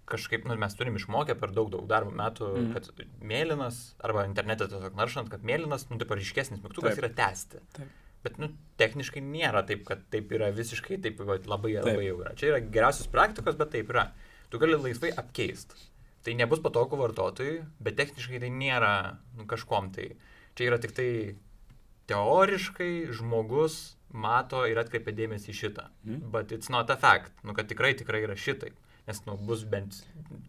kažkaip, 0.10 0.46
nu, 0.46 0.56
mes 0.62 0.76
turim 0.78 0.98
išmokę 1.00 1.36
per 1.40 1.54
daug, 1.56 1.70
daug 1.74 1.88
darbo 1.90 2.14
metų, 2.14 2.50
mm. 2.60 2.74
kad 2.76 3.06
mėlynas, 3.26 3.80
arba 4.06 4.26
internete 4.30 4.68
tiesiog 4.70 4.98
naršant, 4.98 5.32
kad 5.34 5.46
mėlynas, 5.48 5.88
nu, 5.90 5.98
taip 6.02 6.14
ryškesnis 6.14 6.62
mygtukas 6.62 6.94
taip. 6.94 7.02
yra 7.02 7.12
testi. 7.18 7.62
Taip. 7.76 8.04
Bet, 8.26 8.38
nu, 8.42 8.52
techniškai 8.82 9.22
nėra 9.22 9.62
taip, 9.66 9.84
kad 9.86 10.02
taip 10.14 10.32
yra 10.34 10.52
visiškai, 10.54 11.00
taip 11.02 11.20
va, 11.22 11.38
labai, 11.38 11.76
taip. 11.78 11.90
labai 11.90 12.06
jau 12.08 12.20
yra. 12.22 12.36
Čia 12.38 12.52
yra 12.54 12.62
geriausios 12.64 13.10
praktikos, 13.14 13.58
bet 13.60 13.74
taip 13.74 13.92
yra. 13.94 14.08
Tu 14.54 14.62
gali 14.62 14.78
laisvai 14.78 15.12
apkeisti. 15.18 15.78
Tai 16.26 16.34
nebus 16.34 16.62
patogu 16.64 16.98
vartotojui, 16.98 17.60
bet 17.86 18.00
techniškai 18.00 18.42
tai 18.42 18.50
nėra 18.50 18.94
nu, 19.38 19.46
kažkom 19.50 19.92
tai. 19.94 20.16
Čia 20.58 20.72
yra 20.72 20.80
tik 20.82 20.96
tai 20.98 21.10
teoriškai 22.10 23.12
žmogus 23.14 23.96
mato 24.16 24.64
ir 24.70 24.80
atkreipia 24.80 25.14
dėmesį 25.16 25.52
į 25.52 25.60
šitą. 25.60 25.86
Mm. 26.08 26.24
But 26.34 26.54
it's 26.56 26.72
not 26.74 26.90
a 26.90 26.98
fact. 26.98 27.36
Nu, 27.46 27.54
kad 27.58 27.70
tikrai, 27.70 27.94
tikrai 28.00 28.24
yra 28.26 28.38
šitaip. 28.40 28.78
Nes, 29.06 29.20
nu, 29.28 29.36
bus 29.38 29.62
bent, 29.70 30.00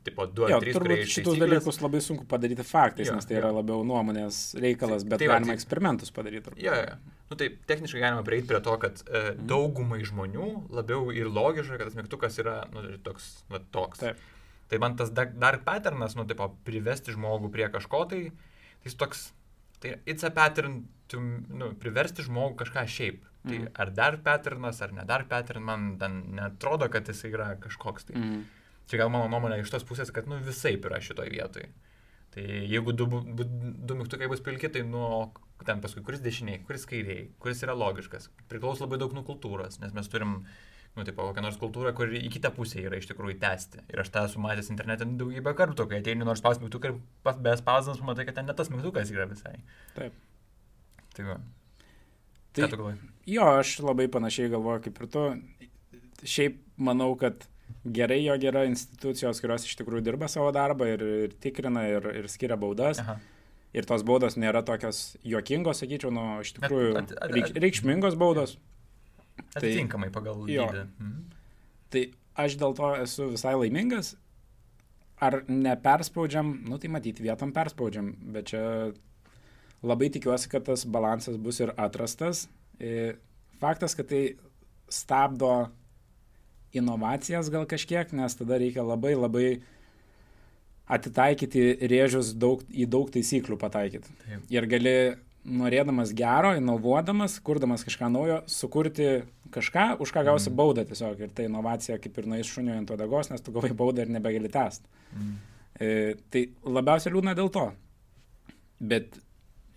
tipo, 0.06 0.24
du 0.32 0.46
ar 0.46 0.62
trys, 0.64 0.78
kurie 0.80 1.02
iš 1.02 1.18
šitus 1.18 1.36
dalykus 1.36 1.76
labai 1.82 1.98
sunku 2.00 2.24
padaryti 2.30 2.64
faktais, 2.64 3.10
jo, 3.10 3.16
nes 3.18 3.28
tai 3.28 3.34
jo. 3.36 3.42
yra 3.42 3.50
labiau 3.52 3.82
nuomonės 3.84 4.38
reikalas, 4.56 5.04
bet 5.04 5.20
tai, 5.20 5.28
galima 5.28 5.52
tai, 5.52 5.56
eksperimentus 5.58 6.14
padaryti. 6.16 6.54
Jo, 6.64 6.78
jo. 6.80 6.94
Nu, 7.28 7.36
tai 7.36 7.50
techniškai 7.68 8.00
galima 8.00 8.24
prieiti 8.24 8.48
prie 8.48 8.62
to, 8.64 8.78
kad 8.80 9.02
e, 9.04 9.20
mm. 9.34 9.44
daugumai 9.50 10.00
žmonių 10.08 10.48
labiau 10.72 11.12
ir 11.12 11.28
logiška, 11.28 11.76
kad 11.76 11.90
tas 11.90 11.98
mygtukas 12.00 12.40
yra, 12.40 12.62
nu, 12.72 12.86
toks, 13.04 13.28
nu, 13.52 13.60
toks. 13.76 14.00
Taip. 14.06 14.24
Tai 14.66 14.80
man 14.82 14.96
tas 14.98 15.12
dark 15.14 15.62
patternas, 15.66 16.16
nu, 16.18 16.24
tipo, 16.26 16.48
privesti 16.66 17.14
žmogų 17.14 17.52
prie 17.54 17.68
kažko, 17.70 18.04
tai 18.10 18.20
jis 18.86 18.96
toks, 18.98 19.28
Tai 19.78 19.98
it's 20.06 20.24
a 20.24 20.30
pattern 20.30 20.86
to, 21.10 21.20
nu, 21.20 21.70
priversti 21.80 22.24
žmogų 22.26 22.56
kažką 22.62 22.84
šiaip. 22.90 23.24
Mm. 23.46 23.48
Tai 23.48 23.82
ar 23.82 23.90
dar 23.94 24.18
patternas, 24.24 24.80
ar 24.82 24.94
ne 24.96 25.04
dar 25.08 25.26
pattern, 25.30 25.64
man 25.66 25.88
ten 26.00 26.22
netrodo, 26.38 26.88
kad 26.92 27.08
jis 27.08 27.24
yra 27.28 27.52
kažkoks. 27.62 28.08
Tai. 28.08 28.16
Mm. 28.18 28.46
Čia 28.86 29.02
gal 29.02 29.10
mano 29.12 29.28
nuomonė 29.30 29.60
iš 29.60 29.72
tos 29.74 29.84
pusės, 29.86 30.12
kad 30.14 30.30
nu, 30.30 30.38
visai 30.46 30.76
yra 30.78 31.02
šitoje 31.02 31.32
vietoje. 31.34 31.68
Tai 32.34 32.44
jeigu 32.44 32.92
du, 32.92 33.06
du, 33.08 33.46
du 33.88 33.96
mygtukai 33.98 34.28
bus 34.30 34.42
pilki, 34.44 34.70
tai 34.72 34.84
nuo 34.86 35.28
ten 35.66 35.80
paskui 35.82 36.04
kuris 36.06 36.20
dešiniai, 36.22 36.60
kuris 36.66 36.84
kairiai, 36.88 37.28
kuris 37.42 37.62
yra 37.66 37.74
logiškas. 37.76 38.28
Priklauso 38.50 38.84
labai 38.84 39.00
daug 39.02 39.14
nuo 39.16 39.24
kultūros, 39.26 39.80
nes 39.82 39.94
mes 39.96 40.10
turim 40.12 40.34
uh, 40.42 40.50
nu, 40.96 41.04
tipo, 41.04 41.26
kokią 41.28 41.42
nors 41.44 41.58
kultūrą, 41.60 41.92
kur 41.96 42.12
į 42.16 42.30
kitą 42.32 42.50
pusę 42.56 42.80
yra 42.80 42.96
iš 42.96 43.08
tikrųjų 43.10 43.36
tęsti. 43.42 43.82
Ir 43.92 44.00
aš 44.00 44.10
tą 44.14 44.22
esu 44.28 44.40
matęs 44.40 44.70
internete 44.72 45.04
daugybę 45.20 45.52
kartų, 45.58 45.84
kai 45.90 46.00
ateini 46.00 46.24
nors 46.24 46.40
spaus 46.40 46.60
mygtuką 46.62 46.92
ir 46.92 47.00
pas 47.26 47.36
be 47.36 47.52
spausdamas 47.60 48.00
pamatai, 48.00 48.24
kad 48.28 48.38
ten 48.38 48.48
ne 48.48 48.54
tas 48.56 48.70
mygtukas 48.72 49.12
yra 49.12 49.26
visai. 49.28 49.58
Taip. 49.98 50.14
Tai 51.16 51.26
va. 51.28 51.36
Tai, 52.56 52.64
Ką 52.64 52.70
tu 52.72 52.78
galvoji? 52.80 53.10
Jo, 53.28 53.50
aš 53.60 53.74
labai 53.84 54.06
panašiai 54.12 54.52
galvoju 54.54 54.86
kaip 54.86 55.02
ir 55.02 55.10
tu. 55.12 55.24
Šiaip 56.24 56.62
manau, 56.88 57.10
kad 57.20 57.44
gerai, 57.84 58.22
jog 58.24 58.46
yra 58.48 58.62
institucijos, 58.70 59.42
kurios 59.44 59.66
iš 59.68 59.76
tikrųjų 59.76 60.06
dirba 60.06 60.30
savo 60.32 60.48
darbą 60.56 60.88
ir, 60.94 61.04
ir 61.26 61.34
tikrina 61.44 61.84
ir, 61.90 62.08
ir 62.22 62.30
skiria 62.32 62.56
baudas. 62.60 63.02
Aha. 63.04 63.18
Ir 63.76 63.84
tos 63.84 64.00
baudos 64.08 64.38
nėra 64.40 64.62
tokios 64.64 65.18
juokingos, 65.26 65.82
sakyčiau, 65.82 66.08
nu, 66.14 66.24
iš 66.40 66.54
tikrųjų 66.56 66.94
at, 66.96 67.12
at, 67.12 67.28
at, 67.28 67.36
at, 67.50 67.60
reikšmingos 67.60 68.16
baudos. 68.16 68.56
Ja 68.56 68.75
Atitinkamai 69.56 70.10
pagal 70.14 70.46
jo. 70.50 70.68
dydį. 70.68 70.84
Mhm. 71.00 71.24
Tai 71.92 72.04
aš 72.44 72.56
dėl 72.60 72.76
to 72.76 72.92
esu 73.00 73.30
visai 73.32 73.54
laimingas. 73.56 74.14
Ar 75.22 75.40
neperspaudžiam, 75.48 76.50
nu 76.68 76.76
tai 76.76 76.90
matyti, 76.92 77.24
vietom 77.24 77.54
perspaudžiam, 77.56 78.10
bet 78.34 78.50
čia 78.52 78.62
labai 79.86 80.10
tikiuosi, 80.12 80.50
kad 80.52 80.66
tas 80.66 80.84
balansas 80.84 81.38
bus 81.40 81.62
ir 81.64 81.72
atrastas. 81.80 82.44
E, 82.76 83.14
faktas, 83.62 83.94
kad 83.96 84.10
tai 84.10 84.36
stabdo 84.92 85.70
inovacijas 86.76 87.48
gal 87.52 87.64
kažkiek, 87.68 88.12
nes 88.12 88.36
tada 88.36 88.60
reikia 88.60 88.84
labai 88.84 89.14
labai 89.16 89.48
atitaikyti 90.86 91.88
rėžius 91.90 92.34
daug, 92.38 92.62
į 92.70 92.86
daug 92.90 93.08
taisyklių 93.10 93.58
pataikyti. 93.58 94.12
Taip. 94.22 94.44
Ir 94.52 94.68
gali 94.70 94.96
norėdamas 95.46 96.12
gero, 96.16 96.52
inovuodamas, 96.58 97.38
kurdamas 97.44 97.84
kažką 97.86 98.08
naujo, 98.12 98.38
sukurti 98.50 99.08
kažką, 99.54 99.86
už 100.02 100.12
ką 100.14 100.24
gausi 100.26 100.50
mm. 100.50 100.56
baudą 100.58 100.84
tiesiog. 100.88 101.20
Ir 101.22 101.34
tai 101.36 101.46
inovacija 101.50 101.98
kaip 102.02 102.18
ir 102.18 102.28
nueis 102.30 102.50
šuniu 102.50 102.74
ant 102.76 102.90
odagos, 102.94 103.30
nes 103.30 103.44
tu 103.44 103.54
gavai 103.54 103.72
baudą 103.76 104.04
ir 104.04 104.12
nebegali 104.12 104.50
tęsti. 104.52 104.90
Mm. 105.14 105.36
E, 105.76 105.90
tai 106.32 106.46
labiausiai 106.66 107.14
liūdna 107.14 107.36
dėl 107.38 107.52
to. 107.54 107.68
Bet 108.80 109.20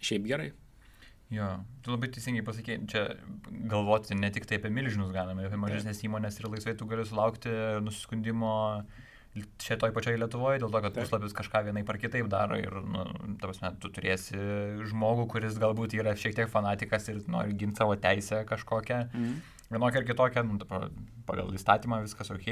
šiaip 0.04 0.26
gerai. 0.30 0.50
Jo, 1.30 1.52
tu 1.86 1.94
labai 1.94 2.10
teisingai 2.10 2.42
pasakėjai, 2.46 2.86
čia 2.90 3.04
galvoti 3.70 4.18
ne 4.18 4.32
tik 4.34 4.50
tai 4.50 4.58
apie 4.58 4.72
milžinus 4.74 5.12
galime, 5.14 5.46
apie 5.46 5.60
mažesnės 5.62 6.02
įmonės 6.08 6.40
ir 6.42 6.50
laisvai 6.50 6.74
tu 6.80 6.88
gali 6.90 7.06
sulaukti 7.06 7.54
nusiskundimo 7.86 8.56
uh, 8.80 9.06
čia 9.62 9.78
toj 9.78 9.92
pačioj 9.94 10.18
Lietuvoje, 10.18 10.60
dėl 10.62 10.72
to, 10.74 10.82
kad 10.82 10.96
puslapis 10.96 11.36
kažką 11.38 11.62
vienai 11.68 11.84
par 11.86 12.00
kitaip 12.02 12.28
daro 12.32 12.58
ir, 12.58 12.74
nu, 12.82 13.04
ta 13.40 13.50
prasme, 13.50 13.72
tu 13.82 13.92
turėsi 13.94 14.40
žmogų, 14.90 15.28
kuris 15.30 15.60
galbūt 15.62 15.94
yra 16.00 16.16
šiek 16.18 16.36
tiek 16.38 16.50
fanatikas 16.50 17.10
ir 17.12 17.22
nori 17.30 17.54
ginti 17.58 17.80
savo 17.80 17.96
teisę 18.02 18.42
kažkokią, 18.50 19.04
mm. 19.14 19.36
vienokią 19.76 20.02
ar 20.02 20.08
kitokią, 20.08 20.46
nu, 20.50 20.58
pagal 21.30 21.54
įstatymą 21.54 22.02
viskas 22.08 22.34
ok, 22.34 22.50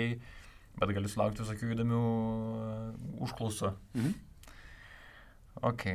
bet 0.78 0.94
gali 0.94 1.10
sulaukti 1.10 1.42
visokių 1.42 1.74
įdomių 1.74 2.04
uh, 2.04 2.94
užklausų. 3.26 3.74
Mm. 3.98 4.14
Ok. 5.66 5.90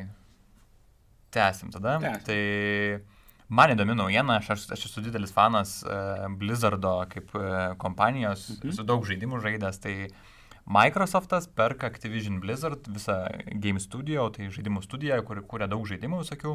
Tęsim 1.32 1.70
tada. 1.72 1.94
Tęsim. 2.02 2.26
Tai 2.26 3.54
man 3.54 3.76
įdomi 3.76 3.94
naujiena, 4.02 4.40
aš, 4.42 4.66
aš 4.74 4.88
esu 4.90 5.06
didelis 5.06 5.30
fanas 5.32 5.78
uh, 5.86 6.26
Blizzardo 6.42 6.98
kaip 7.14 7.30
uh, 7.38 7.78
kompanijos, 7.78 8.50
-hmm. 8.50 8.74
esu 8.74 8.82
daug 8.82 9.06
žaidimų 9.06 9.38
žaidęs, 9.46 9.78
tai 9.86 9.94
uh, 10.10 10.28
Microsoftas 10.66 11.48
perka 11.50 11.88
Activision 11.90 12.38
Blizzard 12.40 12.86
visą 12.88 13.18
game 13.62 13.82
studio, 13.82 14.28
tai 14.30 14.46
žaidimų 14.54 14.84
studiją, 14.84 15.18
kur 15.26 15.42
kūrė 15.48 15.68
daug 15.70 15.82
žaidimų 15.88 16.22
visokių, 16.22 16.54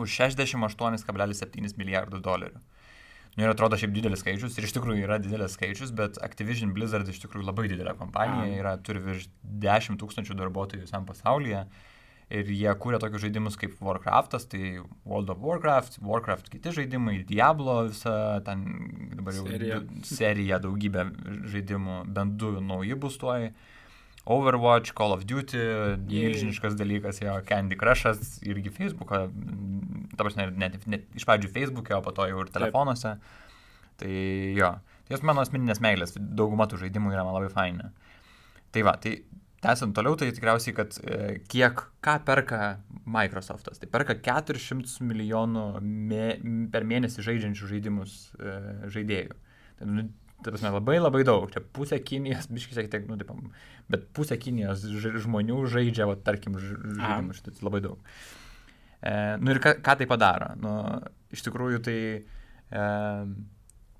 už 0.00 0.16
68,7 0.22 1.76
milijardų 1.78 2.22
dolerių. 2.24 2.62
Nu 3.36 3.44
ir 3.44 3.52
atrodo 3.52 3.76
šiaip 3.78 3.92
didelis 3.94 4.24
skaičius, 4.24 4.56
ir 4.58 4.66
iš 4.66 4.72
tikrųjų 4.74 5.04
yra 5.04 5.20
didelis 5.22 5.54
skaičius, 5.54 5.92
bet 5.94 6.16
Activision 6.24 6.72
Blizzard 6.74 7.06
iš 7.06 7.20
tikrųjų 7.22 7.46
labai 7.46 7.68
didelė 7.70 7.94
kompanija, 7.98 8.48
yra, 8.56 8.74
turi 8.82 9.04
virš 9.04 9.28
10 9.62 10.00
tūkstančių 10.00 10.34
darbuotojų 10.40 10.88
visam 10.88 11.06
pasaulyje. 11.06 11.62
Uh, 11.68 11.97
ir 12.28 12.50
jie 12.52 12.72
kūrė 12.82 13.00
tokius 13.00 13.24
žaidimus 13.24 13.56
kaip 13.60 13.78
Warcraftas, 13.84 14.44
tai 14.52 14.78
World 15.08 15.32
of 15.32 15.40
Warcraft, 15.44 15.98
Warcraft 16.04 16.50
kiti 16.52 16.74
žaidimai, 16.76 17.22
Diablo 17.28 17.80
visa, 17.88 18.14
ten 18.44 18.66
dabar 19.16 19.38
jau 19.38 19.46
serija, 19.48 19.80
serija 20.04 20.60
daugybė 20.64 21.08
žaidimų, 21.54 22.02
bent 22.18 22.38
du 22.40 22.58
nauji 22.60 22.98
bus 23.00 23.18
tuoj. 23.20 23.50
Overwatch, 24.28 24.92
Call 24.92 25.14
of 25.14 25.22
Duty, 25.24 25.60
milžiniškas 26.04 26.74
dalykas, 26.76 27.22
jo 27.22 27.38
Candy 27.48 27.78
Crushas, 27.80 28.34
irgi 28.44 28.68
Facebook'o, 28.74 29.22
ta 30.12 30.26
prasme, 30.26 30.50
net, 30.52 30.82
net 30.84 31.06
iš 31.16 31.24
pradžių 31.24 31.48
Facebook'e, 31.54 31.96
o 31.96 32.04
po 32.04 32.12
to 32.12 32.26
jau 32.28 32.42
ir 32.44 32.50
telefonuose. 32.52 33.14
Taip. 33.16 33.46
Tai 33.98 34.12
jo, 34.54 34.68
tai 35.06 35.16
jos 35.16 35.24
mano 35.26 35.42
asmeninės 35.42 35.80
meilės, 35.82 36.12
dauguma 36.18 36.68
tų 36.68 36.82
žaidimų 36.84 37.14
yra 37.14 37.24
man 37.26 37.38
labai 37.38 37.48
faini. 37.54 37.88
Tai 38.74 38.84
va, 38.86 38.94
tai 39.00 39.16
tęsiant 39.64 39.94
toliau, 39.96 40.16
tai 40.18 40.30
tikriausiai, 40.34 40.74
kad 40.76 40.94
e, 41.02 41.18
kiek, 41.50 41.82
ką 42.04 42.14
perka 42.26 42.60
Microsoftas. 43.08 43.80
Tai 43.82 43.90
perka 43.90 44.16
400 44.22 45.04
milijonų 45.08 45.66
mė, 45.82 46.24
per 46.72 46.86
mėnesį 46.88 47.24
žaidžiančių 47.26 47.70
žaidimus 47.72 48.16
e, 48.38 48.56
žaidėjų. 48.94 49.36
Tai, 49.80 49.90
nu, 49.90 50.06
tai 50.42 50.52
prasme, 50.52 50.72
labai 50.76 50.98
labai 51.00 51.24
daug. 51.26 51.48
Čia 51.54 51.62
pusė 51.74 52.00
Kinijos, 52.04 52.50
biškis, 52.54 52.78
šiek 52.78 52.90
tiek, 52.92 53.06
nu, 53.10 53.18
taip, 53.20 53.34
bet 53.90 54.08
pusė 54.16 54.38
Kinijos 54.40 54.86
žmonių 55.24 55.62
žaidžia, 55.74 56.08
va, 56.10 56.18
tarkim, 56.30 56.58
žaidimus. 56.62 57.42
Tai 57.46 57.56
labai 57.66 57.82
daug. 57.88 58.16
E, 59.02 59.12
nu 59.42 59.54
ir 59.54 59.62
ką, 59.62 59.78
ką 59.82 59.98
tai 60.00 60.10
padaro? 60.10 60.52
Nu, 60.62 60.74
iš 61.34 61.44
tikrųjų, 61.46 61.82
tai 61.86 61.98
e, 62.18 62.86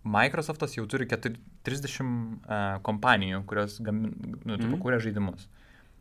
Microsoftas 0.08 0.76
jau 0.76 0.86
turi 0.90 1.06
30 1.08 2.00
uh, 2.00 2.78
kompanijų, 2.86 3.42
kurios 3.48 3.78
gamin, 3.84 4.12
nu, 4.44 4.56
tipo, 4.56 4.74
mm. 4.74 4.82
kūrė 4.82 5.00
žaidimus. 5.04 5.48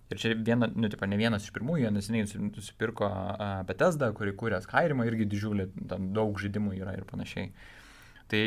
Ir 0.08 0.22
čia 0.22 0.32
viena, 0.40 0.70
nu, 0.72 0.88
tipo, 0.92 1.08
ne 1.10 1.20
vienas 1.20 1.44
iš 1.44 1.52
pirmųjų, 1.56 1.84
jie 1.84 1.92
neseniai 1.92 2.46
nusipirko 2.46 3.10
uh, 3.10 3.44
Bethesda, 3.68 4.14
kuri 4.16 4.36
kūrė 4.40 4.62
Skyrimą, 4.64 5.08
irgi 5.10 5.28
didžiulį, 5.34 5.68
ten 5.92 6.12
daug 6.16 6.40
žaidimų 6.40 6.78
yra 6.80 6.96
ir 6.96 7.04
panašiai. 7.10 7.52
Tai 8.32 8.44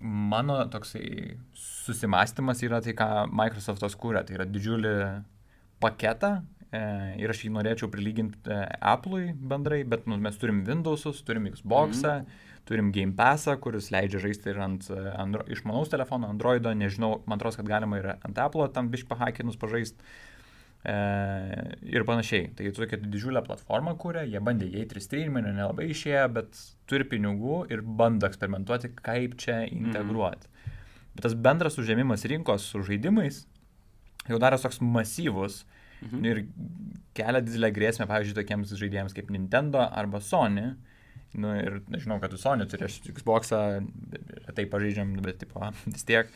mano 0.00 0.56
toksai 0.72 1.36
susimastymas 1.58 2.64
yra 2.64 2.80
tai, 2.84 2.96
ką 2.96 3.28
Microsoftas 3.32 3.96
kūrė, 4.00 4.24
tai 4.24 4.38
yra 4.38 4.48
didžiulį 4.48 4.94
paketą 5.84 6.32
e, 6.72 6.80
ir 7.20 7.32
aš 7.32 7.44
jį 7.44 7.52
norėčiau 7.54 7.90
prilyginti 7.92 8.40
e, 8.48 8.58
Apple'ui 8.94 9.34
bendrai, 9.36 9.82
bet 9.88 10.08
nu, 10.08 10.16
mes 10.20 10.40
turim 10.40 10.64
Windows'us, 10.66 11.22
turim 11.28 11.50
Xbox'ą, 11.52 12.18
mm 12.20 12.24
-hmm 12.24 12.52
turim 12.68 12.92
Game 12.92 13.12
Passą, 13.16 13.56
kuris 13.60 13.90
leidžia 13.92 14.20
žaisti 14.22 14.52
ir 14.52 14.60
ant 14.64 14.86
andro, 15.20 15.44
išmanaus 15.52 15.90
telefono, 15.92 16.30
Androido, 16.32 16.72
nežinau, 16.76 17.18
man 17.28 17.38
atrodo, 17.40 17.60
kad 17.60 17.68
galima 17.68 18.00
ir 18.00 18.08
ant 18.14 18.38
Apple 18.40 18.70
tam 18.72 18.88
bišk 18.92 19.10
pahakinus 19.10 19.58
pažaisti. 19.60 20.14
E, 20.84 20.94
ir 21.88 22.04
panašiai. 22.04 22.50
Tai 22.56 22.72
tokia 22.76 22.98
didžiulė 23.00 23.40
platforma 23.46 23.94
kūrė, 24.00 24.26
jie 24.28 24.40
bandė 24.44 24.68
įeiti 24.68 24.98
į 25.00 25.04
streamingą, 25.04 25.52
nelabai 25.56 25.88
išėjo, 25.92 26.24
bet 26.36 26.60
turi 26.90 27.06
pinigų 27.08 27.62
ir 27.72 27.80
bando 27.84 28.28
eksperimentuoti, 28.28 28.92
kaip 29.00 29.38
čia 29.40 29.62
integruoti. 29.64 30.48
Mm. 30.50 30.74
Bet 31.14 31.24
tas 31.28 31.36
bendras 31.46 31.80
užėmimas 31.80 32.26
rinkos 32.28 32.68
su 32.68 32.82
žaidimais 32.84 33.44
jau 34.28 34.40
daros 34.40 34.64
toks 34.64 34.80
masyvus 34.80 35.62
mhm. 36.00 36.24
ir 36.24 36.40
kelia 37.16 37.42
didelę 37.44 37.68
grėsmę, 37.76 38.06
pavyzdžiui, 38.08 38.38
tokiems 38.40 38.72
žaidėjams 38.80 39.16
kaip 39.16 39.28
Nintendo 39.32 39.84
arba 39.84 40.20
Sony, 40.24 40.70
mhm 40.72 40.93
Nu, 41.34 41.54
ir 41.58 41.80
žinau, 41.98 42.20
kad 42.22 42.30
tu 42.30 42.38
Sony 42.38 42.66
turi, 42.70 42.86
aš 42.86 43.00
Xbox'ą 43.08 43.60
retai 44.46 44.66
pažeidžiam, 44.70 45.16
bet 45.24 45.40
tipo, 45.42 45.62
vis 45.94 46.06
tiek. 46.06 46.30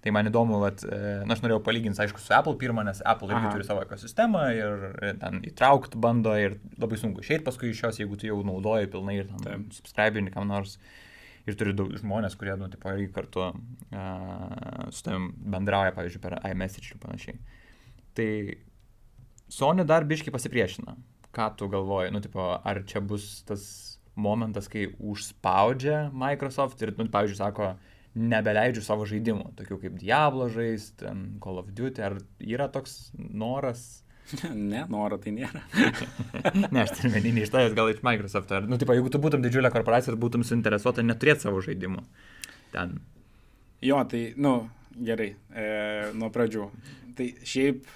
Tai 0.00 0.14
man 0.16 0.30
įdomu, 0.30 0.62
kad, 0.62 0.80
e, 0.88 0.98
na, 1.28 1.34
aš 1.36 1.42
norėjau 1.44 1.60
palyginti, 1.64 2.00
aišku, 2.00 2.22
su 2.24 2.32
Apple 2.32 2.56
pirmą, 2.60 2.86
nes 2.88 3.02
Apple 3.04 3.28
irgi 3.28 3.42
Aha. 3.42 3.50
turi 3.52 3.66
savo 3.68 3.82
ekosistemą 3.84 4.44
ir 4.56 4.86
ten 5.20 5.42
įtraukti 5.44 6.00
bando 6.00 6.32
ir 6.40 6.56
labai 6.80 6.96
sunku 7.02 7.20
išeiti 7.20 7.44
paskui 7.44 7.74
iš 7.74 7.82
jos, 7.84 8.00
jeigu 8.00 8.16
tu 8.16 8.30
jau 8.30 8.38
naudoji 8.48 8.88
pilnai 8.94 9.18
ir 9.18 9.28
tam 9.28 9.66
subscribini 9.76 10.32
kam 10.32 10.48
nors. 10.48 10.78
Ir 11.48 11.56
turi 11.56 11.72
daug 11.76 11.92
žmonės, 11.96 12.36
kurie, 12.40 12.52
nu, 12.60 12.68
tipo, 12.72 12.88
irgi 12.92 13.10
kartu 13.14 13.46
uh, 13.48 13.52
su 14.92 15.04
tavim 15.06 15.30
bendrauja, 15.52 15.92
pavyzdžiui, 15.96 16.20
per 16.22 16.36
iMessage 16.48 16.92
ir 16.92 17.00
panašiai. 17.00 17.38
Tai 18.16 18.28
Sony 19.50 19.86
dar 19.88 20.04
biškai 20.08 20.32
pasipriešina. 20.32 20.94
Ką 21.34 21.46
tu 21.56 21.68
galvoji, 21.72 22.12
nu, 22.14 22.20
tipo, 22.22 22.44
ar 22.60 22.82
čia 22.86 23.00
bus 23.00 23.40
tas 23.48 23.64
momentas, 24.20 24.68
kai 24.70 24.90
užspaudžia 24.98 26.08
Microsoft 26.16 26.82
ir, 26.84 26.92
nu, 26.98 27.08
pavyzdžiui, 27.12 27.40
sako, 27.40 27.72
nebeleidžiu 28.18 28.82
savo 28.82 29.06
žaidimų, 29.08 29.52
tokių 29.58 29.78
kaip 29.84 29.98
Diablo 30.00 30.48
žaisti, 30.50 31.10
Call 31.42 31.60
of 31.62 31.70
Duty, 31.76 32.02
ar 32.04 32.18
yra 32.42 32.70
toks 32.72 33.10
noras? 33.16 34.04
Ne, 34.54 34.84
noro 34.86 35.16
tai 35.18 35.32
nėra. 35.34 35.58
ne, 36.70 36.84
aš 36.84 36.92
turiu 36.94 37.08
meninį 37.16 37.42
iš 37.42 37.50
tavęs, 37.50 37.72
gal 37.74 37.88
iš 37.90 38.02
Microsoft. 38.06 38.52
Ar, 38.54 38.68
nu, 38.70 38.78
tipo, 38.78 38.94
jeigu 38.94 39.10
tu 39.10 39.18
būtum 39.22 39.42
didžiulė 39.42 39.72
korporacija 39.74 40.12
ir 40.14 40.20
būtum 40.22 40.44
suinteresuota 40.46 41.02
neturėti 41.02 41.48
savo 41.48 41.58
žaidimų 41.66 42.04
ten. 42.70 43.00
Jo, 43.82 44.04
tai, 44.06 44.28
nu, 44.38 44.68
gerai, 44.94 45.32
e, 45.50 45.66
nuo 46.14 46.30
pradžių. 46.30 46.68
Tai 47.18 47.26
šiaip 47.48 47.88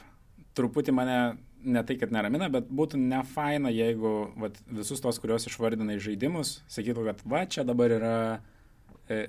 truputį 0.59 0.95
mane 0.97 1.19
ne 1.65 1.83
tai, 1.87 1.97
kad 2.01 2.13
neramina, 2.15 2.51
bet 2.53 2.69
būtų 2.69 3.01
nefaina, 3.01 3.73
jeigu 3.73 4.13
vat, 4.41 4.59
visus 4.81 5.03
tos, 5.03 5.19
kuriuos 5.23 5.49
išvardinai 5.51 5.97
žaidimus, 6.03 6.59
sakytų, 6.73 7.09
kad 7.11 7.25
va, 7.29 7.45
čia 7.51 7.65
dabar 7.67 7.95
yra 7.97 8.15
e, 9.09 9.27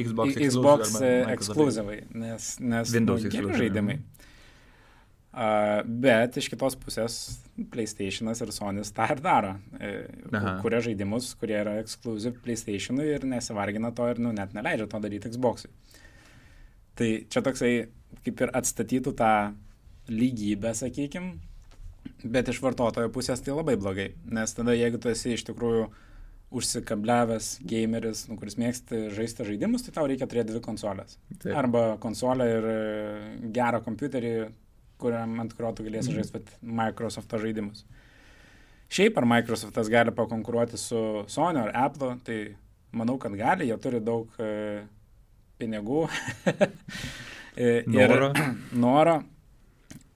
Xbox, 0.00 0.38
Xbox 0.38 0.96
ekskluzivai, 1.02 2.00
nes, 2.14 2.54
nes 2.62 2.94
Windows 2.94 3.26
nu, 3.26 3.32
geri 3.34 3.62
žaidimai. 3.64 4.00
Uh, 5.30 5.84
bet 5.86 6.34
iš 6.40 6.48
kitos 6.50 6.74
pusės 6.74 7.16
PlayStation'as 7.70 8.40
ir 8.42 8.50
Sony's 8.50 8.90
tą 8.94 9.06
ir 9.14 9.20
daro. 9.22 9.52
E, 9.78 9.90
kuria 10.58 10.80
žaidimus, 10.82 11.28
kurie 11.38 11.54
yra 11.60 11.76
ekskluziv 11.78 12.40
PlayStation'ui 12.42 13.06
ir 13.12 13.26
nesivargina 13.30 13.92
to 13.94 14.08
ir 14.10 14.18
nu, 14.18 14.32
net 14.34 14.56
neleidžia 14.56 14.88
to 14.90 14.98
daryti 15.02 15.30
Xbox'ui. 15.30 15.70
Tai 16.98 17.10
čia 17.30 17.44
toksai 17.46 17.72
kaip 18.24 18.42
ir 18.42 18.52
atstatytų 18.58 19.14
tą 19.20 19.32
lygybę, 20.10 20.74
sakykim, 20.76 21.32
bet 22.24 22.50
iš 22.50 22.60
vartotojo 22.64 23.10
pusės 23.14 23.42
tai 23.44 23.54
labai 23.54 23.76
blogai, 23.80 24.10
nes 24.30 24.54
tada 24.56 24.74
jeigu 24.76 25.00
tu 25.00 25.10
esi 25.12 25.36
iš 25.36 25.46
tikrųjų 25.48 25.88
užsikabliavęs 26.50 27.60
gameris, 27.70 28.24
nu, 28.26 28.36
kuris 28.38 28.56
mėgsti 28.58 29.04
žaisti 29.14 29.46
žaidimus, 29.46 29.84
tai 29.86 29.94
tau 29.94 30.08
reikia 30.10 30.26
turėti 30.26 30.50
dvi 30.50 30.62
konsolės. 30.64 31.14
Taip. 31.36 31.54
Arba 31.54 31.84
konsolę 32.02 32.48
ir 32.50 32.66
e, 32.66 32.80
gerą 33.54 33.78
kompiuterį, 33.86 34.32
kuriam, 35.00 35.36
ant 35.44 35.54
kurio 35.54 35.70
tu 35.78 35.86
galėsi 35.86 36.10
mm. 36.10 36.18
žaisti 36.18 36.58
Microsoft 36.80 37.36
žaidimus. 37.44 37.84
Šiaip 38.90 39.20
ar 39.20 39.28
Microsoftas 39.30 39.88
gali 39.92 40.10
pakonkuruoti 40.14 40.80
su 40.80 41.00
Sony 41.30 41.62
ar 41.62 41.70
Apple, 41.86 42.16
tai 42.26 42.40
manau, 42.98 43.14
kad 43.22 43.36
gali, 43.38 43.70
jie 43.70 43.78
turi 43.78 44.02
daug 44.02 44.34
e, 44.42 44.82
pinigų. 45.62 46.08
e, 47.54 47.84
noro. 47.86 48.32
Ir, 48.34 48.56
noro. 48.74 49.20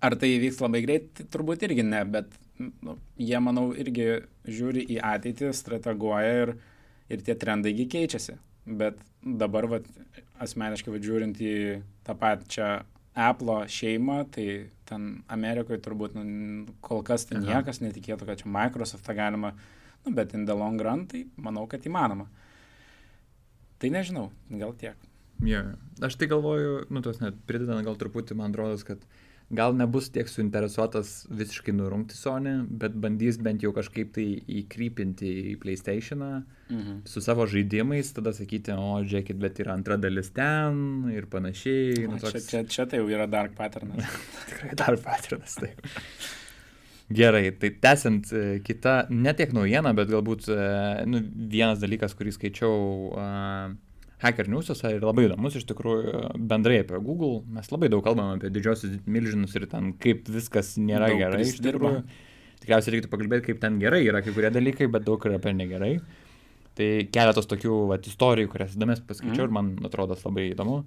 Ar 0.04 0.16
tai 0.20 0.34
įvyks 0.34 0.60
labai 0.60 0.82
greit, 0.84 1.12
tai 1.16 1.24
turbūt 1.32 1.62
irgi 1.64 1.84
ne, 1.86 2.02
bet 2.04 2.32
nu, 2.58 2.96
jie, 3.18 3.36
manau, 3.42 3.68
irgi 3.76 4.08
žiūri 4.44 4.84
į 4.94 4.98
ateitį, 5.04 5.52
strateguoja 5.56 6.34
ir, 6.42 6.54
ir 7.12 7.22
tie 7.24 7.36
trendaigi 7.38 7.86
keičiasi. 7.90 8.36
Bet 8.64 9.00
dabar, 9.24 9.68
vat, 9.70 9.88
asmeniškai, 10.44 10.92
vat, 10.94 11.04
žiūrint 11.04 11.40
į 11.40 11.54
tą 12.06 12.16
pačią 12.20 12.68
Apple 13.14 13.64
šeimą, 13.70 14.18
tai 14.34 14.46
ten 14.88 15.08
Amerikoje 15.32 15.80
turbūt 15.84 16.16
nu, 16.18 16.74
kol 16.84 17.04
kas 17.06 17.28
tai 17.28 17.40
niekas 17.40 17.80
Aha. 17.80 17.88
netikėtų, 17.88 18.28
kad 18.28 18.42
čia 18.42 18.50
Microsoftą 18.52 19.16
galima, 19.16 19.54
nu, 20.04 20.14
bet 20.16 20.34
in 20.36 20.48
the 20.48 20.56
long 20.56 20.80
run, 20.80 21.06
tai 21.10 21.24
manau, 21.40 21.68
kad 21.70 21.86
įmanoma. 21.86 22.28
Tai 23.80 23.90
nežinau, 23.92 24.30
gal 24.50 24.74
tiek. 24.80 24.98
Yeah. 25.44 25.74
Aš 26.04 26.16
tai 26.18 26.28
galvoju, 26.30 26.86
nu, 26.94 27.02
tos 27.04 27.20
net 27.20 27.36
pridedant 27.48 27.84
gal 27.86 27.96
truputį, 27.98 28.36
man 28.38 28.54
atrodo, 28.54 28.78
kad 28.86 29.02
uh, 29.02 29.23
gal 29.50 29.74
nebus 29.76 30.08
tiek 30.12 30.28
suinteresuotas 30.30 31.26
visiškai 31.28 31.74
nurungti 31.76 32.16
Sony, 32.16 32.54
bet 32.68 32.96
bandys 33.00 33.38
bent 33.42 33.64
jau 33.64 33.72
kažkaip 33.76 34.14
tai 34.16 34.26
įkrypinti 34.60 35.30
į 35.52 35.56
PlayStationą 35.62 36.30
mhm. 36.40 37.02
su 37.08 37.22
savo 37.24 37.46
žaidimais, 37.50 38.14
tada 38.16 38.32
sakyti, 38.36 38.72
o, 38.72 39.02
žiūrėkit, 39.04 39.40
bet 39.40 39.60
yra 39.64 39.76
antra 39.76 39.98
dalis 40.00 40.32
ten 40.34 41.10
ir 41.12 41.28
panašiai. 41.32 42.06
Nu, 42.08 42.20
toks... 42.22 42.38
čia, 42.38 42.46
čia, 42.48 42.64
čia 42.76 42.88
tai 42.90 43.02
jau 43.02 43.10
yra 43.12 43.28
dark 43.30 43.56
patternas. 43.58 44.16
Tikrai 44.48 44.72
dark 44.80 45.04
patternas, 45.04 45.58
taip. 45.60 45.84
Gerai, 47.14 47.50
tai 47.60 47.68
tęsiant 47.84 48.30
e, 48.32 48.44
kitą, 48.64 49.02
ne 49.12 49.34
tiek 49.36 49.50
naujieną, 49.52 49.92
bet 49.96 50.08
galbūt 50.08 50.48
e, 50.48 50.60
nu, 51.04 51.20
vienas 51.52 51.82
dalykas, 51.82 52.14
kurį 52.16 52.32
skaičiau 52.32 52.78
uh, 53.12 53.74
Hacker 54.24 54.48
News'ose 54.48 54.94
ir 54.96 55.04
labai 55.04 55.26
įdomus 55.28 55.56
iš 55.58 55.66
tikrųjų 55.68 56.20
bendrai 56.50 56.80
apie 56.82 56.98
Google. 57.04 57.42
Mes 57.52 57.68
labai 57.72 57.90
daug 57.92 58.04
kalbam 58.06 58.38
apie 58.38 58.50
didžiosius 58.54 58.96
milžinus 59.04 59.54
ir 59.58 59.66
ten 59.70 59.92
kaip 60.00 60.28
viskas 60.32 60.74
nėra 60.80 61.10
daug 61.12 61.20
gerai 61.20 61.42
iš 61.44 61.60
tikrųjų. 61.64 62.04
Tikriausiai 62.64 62.94
reikėtų 62.94 63.10
pakalbėti, 63.12 63.46
kaip 63.50 63.60
ten 63.60 63.76
gerai 63.82 64.00
yra 64.06 64.22
kai 64.24 64.32
kurie 64.32 64.48
dalykai, 64.52 64.88
bet 64.92 65.04
daug 65.04 65.24
yra 65.28 65.36
apie 65.36 65.52
negerai. 65.56 65.92
Tai 66.74 66.88
keletas 67.14 67.48
tokių 67.50 67.74
vat, 67.92 68.06
istorijų, 68.08 68.50
kurias 68.50 68.72
įdomės 68.74 69.02
paskaičiau 69.04 69.44
mm. 69.44 69.50
ir 69.50 69.52
man 69.54 69.68
atrodo 69.86 70.16
labai 70.18 70.48
įdomu. 70.54 70.78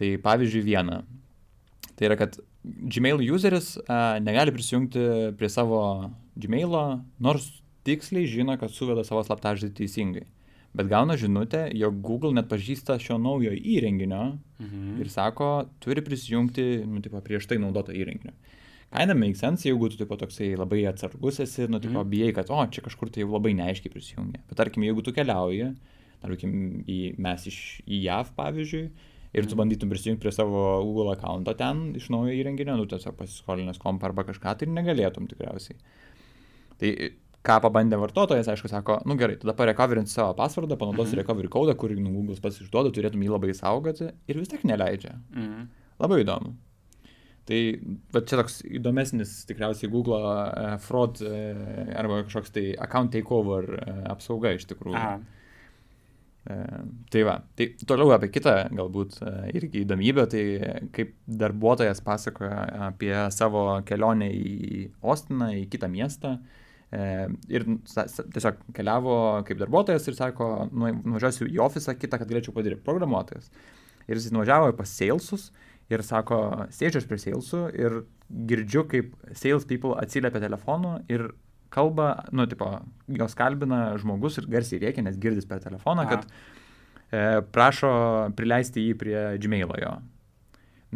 Tai 0.00 0.08
pavyzdžiui 0.24 0.64
viena. 0.64 1.02
Tai 1.96 2.08
yra, 2.08 2.16
kad 2.18 2.40
Gmail 2.64 3.20
useris 3.32 3.76
a, 3.86 4.16
negali 4.24 4.54
prisijungti 4.56 5.04
prie 5.38 5.50
savo 5.52 5.80
Gmail'o, 6.40 6.86
nors 7.22 7.46
tiksliai 7.86 8.26
žino, 8.26 8.56
kad 8.58 8.72
suveda 8.74 9.04
savo 9.06 9.22
slaptažodį 9.28 9.76
teisingai 9.76 10.26
bet 10.76 10.90
gauna 10.90 11.16
žinutę, 11.16 11.66
jog 11.76 11.98
Google 12.04 12.34
net 12.36 12.50
pažįsta 12.50 12.98
šio 13.02 13.16
naujo 13.22 13.54
įrenginio 13.56 14.22
mhm. 14.60 15.00
ir 15.02 15.10
sako, 15.12 15.50
turi 15.82 16.04
prisijungti, 16.04 16.84
nu, 16.86 17.02
tipo, 17.04 17.20
prieš 17.24 17.48
tai 17.50 17.60
naudoto 17.62 17.94
įrenginio. 17.96 18.36
Kaina 18.92 19.16
make 19.18 19.36
sense, 19.36 19.66
jeigu 19.66 19.90
tu, 19.90 19.98
tipo, 19.98 20.16
toksai 20.20 20.52
labai 20.56 20.84
atsargus 20.88 21.40
esi, 21.42 21.66
nu, 21.66 21.80
tipo, 21.82 21.98
mhm. 21.98 22.12
bijai, 22.12 22.30
kad, 22.36 22.52
o, 22.54 22.62
čia 22.70 22.84
kažkur 22.84 23.10
tai 23.12 23.24
jau 23.24 23.32
labai 23.34 23.56
neaiškiai 23.58 23.92
prisijungia. 23.92 24.44
Bet 24.46 24.60
tarkim, 24.60 24.86
jeigu 24.86 25.04
tu 25.04 25.14
keliauji, 25.16 25.72
tarkim, 26.22 26.56
į, 26.86 27.00
mes 27.22 27.48
iš 27.50 27.60
į 27.84 28.00
JAV, 28.06 28.32
pavyzdžiui, 28.38 28.86
ir 29.36 29.48
tu 29.50 29.58
bandytum 29.58 29.90
prisijungti 29.92 30.22
prie 30.22 30.32
savo 30.32 30.62
Google 30.86 31.12
akounto 31.12 31.52
ten 31.58 31.90
iš 31.98 32.08
naujo 32.14 32.32
įrenginio, 32.32 32.78
nu 32.78 32.86
tiesiog 32.88 33.18
pasiskolinęs 33.18 33.80
kompą 33.82 34.08
arba 34.08 34.24
kažką, 34.28 34.54
tai 34.60 34.68
negalėtum 34.72 35.28
tikriausiai. 35.28 35.76
Tai 36.80 36.92
ką 37.46 37.56
pabandė 37.64 37.98
vartotojas, 38.00 38.48
aišku, 38.52 38.70
sako, 38.72 38.98
nu 39.06 39.16
gerai, 39.18 39.38
tada 39.40 39.54
parecoverint 39.58 40.10
savo 40.10 40.34
pasvardą, 40.38 40.78
panaudosi 40.80 41.14
mhm. 41.14 41.22
recovery 41.22 41.50
kodą, 41.52 41.76
kurį 41.78 41.98
nu, 42.00 42.12
Google 42.14 42.38
pats 42.42 42.60
išduoda, 42.64 42.92
turėtum 42.94 43.22
jį 43.22 43.32
labai 43.32 43.54
saugoti 43.56 44.10
ir 44.10 44.40
vis 44.40 44.50
tiek 44.52 44.66
neleidžia. 44.66 45.16
Mhm. 45.34 45.68
Labai 46.02 46.22
įdomu. 46.24 46.56
Tai 47.46 47.58
va 48.10 48.22
čia 48.26 48.40
toks 48.40 48.58
įdomesnis 48.66 49.36
tikriausiai 49.46 49.90
Google 49.92 50.18
uh, 50.18 50.72
fraud 50.82 51.20
uh, 51.22 51.92
arba 51.94 52.24
kažkoks 52.26 52.50
tai 52.56 52.64
account 52.82 53.12
takeover 53.14 53.68
uh, 53.76 54.00
apsauga 54.10 54.56
iš 54.56 54.66
tikrųjų. 54.72 54.98
Aha. 54.98 55.16
Tai 57.10 57.22
va, 57.26 57.32
tai 57.58 57.72
toliau 57.90 58.12
apie 58.14 58.28
kitą 58.30 58.52
galbūt 58.78 59.16
irgi 59.58 59.80
įdomybę, 59.82 60.28
tai 60.30 60.42
kaip 60.94 61.16
darbuotojas 61.26 61.98
pasakoja 62.06 62.60
apie 62.86 63.10
savo 63.34 63.64
kelionę 63.88 64.28
į 64.30 64.84
Ostiną, 65.02 65.48
į 65.58 65.64
kitą 65.72 65.90
miestą. 65.90 66.36
Ir 66.96 67.64
tiesiog 67.92 68.60
keliavo 68.76 69.16
kaip 69.46 69.58
darbuotojas 69.60 70.06
ir 70.08 70.16
sako, 70.16 70.50
nuvažiuosiu 70.72 71.48
į 71.50 71.60
ofisą 71.66 71.96
kitą, 71.98 72.20
kad 72.20 72.30
galėčiau 72.30 72.54
padaryti 72.56 72.84
programuotojas. 72.86 73.50
Ir 74.06 74.16
jis 74.16 74.30
nuvažiavo 74.32 74.70
pas 74.78 74.88
salesus 74.88 75.50
ir 75.92 76.02
sako, 76.06 76.38
sėdžiu 76.74 77.02
aš 77.02 77.08
prie 77.10 77.18
salesų 77.22 77.62
ir 77.76 77.98
girdžiu, 78.50 78.86
kaip 78.90 79.12
sales 79.38 79.66
people 79.68 79.94
atsiliepia 80.00 80.42
telefonu 80.42 80.96
ir 81.12 81.28
kalba, 81.74 82.24
nu, 82.32 82.46
tipo, 82.48 82.70
jos 83.20 83.34
kalbina 83.36 83.96
žmogus 84.00 84.38
ir 84.40 84.48
garsiai 84.50 84.80
rėkia, 84.82 85.04
nes 85.04 85.18
girdis 85.20 85.46
per 85.48 85.60
telefoną, 85.62 86.06
kad 86.08 86.24
e, 86.26 87.42
prašo 87.52 87.90
prileisti 88.38 88.86
jį 88.86 88.98
prie 89.02 89.18
Gmailo 89.42 89.76
jo. 89.82 89.96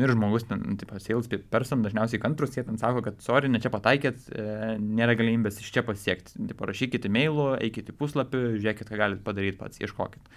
Nu, 0.01 0.07
ir 0.07 0.15
žmogus, 0.15 0.47
ten, 0.49 0.79
tipo, 0.81 0.97
sales 1.03 1.27
person 1.53 1.83
dažniausiai 1.85 2.23
kantrus, 2.23 2.55
jie 2.57 2.63
ten 2.65 2.79
sako, 2.81 3.03
kad, 3.05 3.19
sorry, 3.21 3.51
ne 3.53 3.59
čia 3.61 3.69
pataikėt, 3.75 4.31
e, 4.33 4.45
nėra 4.81 5.13
galimybės 5.19 5.59
iš 5.61 5.69
čia 5.75 5.83
pasiekti. 5.85 6.39
Tipo, 6.49 6.65
rašykit 6.71 7.05
e-mailu, 7.05 7.51
eikit 7.61 7.91
į 7.93 7.97
puslapį, 7.99 8.41
žiūrėkit, 8.55 8.89
ką 8.89 8.97
galite 8.97 9.27
padaryti 9.27 9.59
pats, 9.61 9.83
ieškokit. 9.83 10.33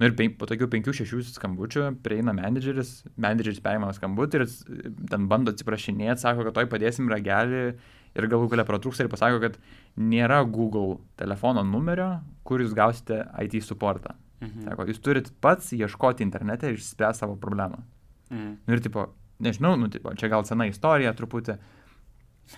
Nu 0.00 0.08
ir 0.08 0.16
pen, 0.16 0.32
po 0.40 0.48
tokių 0.48 0.70
penkių, 0.72 0.94
šešių 0.96 1.20
skambučių 1.26 1.84
prieina 2.00 2.32
menedžeris, 2.32 3.02
menedžeris 3.20 3.60
perima 3.60 3.92
skambutį 3.92 4.40
ir 4.40 4.46
ten 5.12 5.28
bando 5.28 5.52
atsiprašinėti, 5.52 6.22
sako, 6.24 6.48
kad 6.48 6.56
toj 6.56 6.70
padėsim 6.72 7.12
ragelį 7.12 7.60
ir 8.16 8.30
galų 8.32 8.48
galia 8.54 8.64
pratrūksta 8.64 9.04
ir 9.04 9.12
pasako, 9.12 9.44
kad 9.44 9.60
nėra 10.00 10.40
Google 10.48 11.02
telefono 11.20 11.66
numerio, 11.68 12.14
kur 12.48 12.64
jūs 12.64 12.72
gausite 12.72 13.26
IT 13.44 13.60
supportą. 13.68 14.16
Mhm. 14.40 14.70
Sako, 14.70 14.88
jūs 14.88 15.04
turit 15.04 15.28
pats 15.44 15.74
ieškoti 15.76 16.24
internete 16.24 16.72
ir 16.72 16.80
išspręsti 16.80 17.26
savo 17.26 17.36
problemą. 17.36 17.84
Mhm. 18.30 18.56
Nu 18.66 18.76
ir 18.76 18.82
tipo, 18.84 19.10
nežinau, 19.42 19.76
nu, 19.80 19.90
tipo, 19.92 20.14
čia 20.16 20.30
gal 20.32 20.46
sena 20.48 20.68
istorija 20.70 21.12
truputį. 21.18 21.58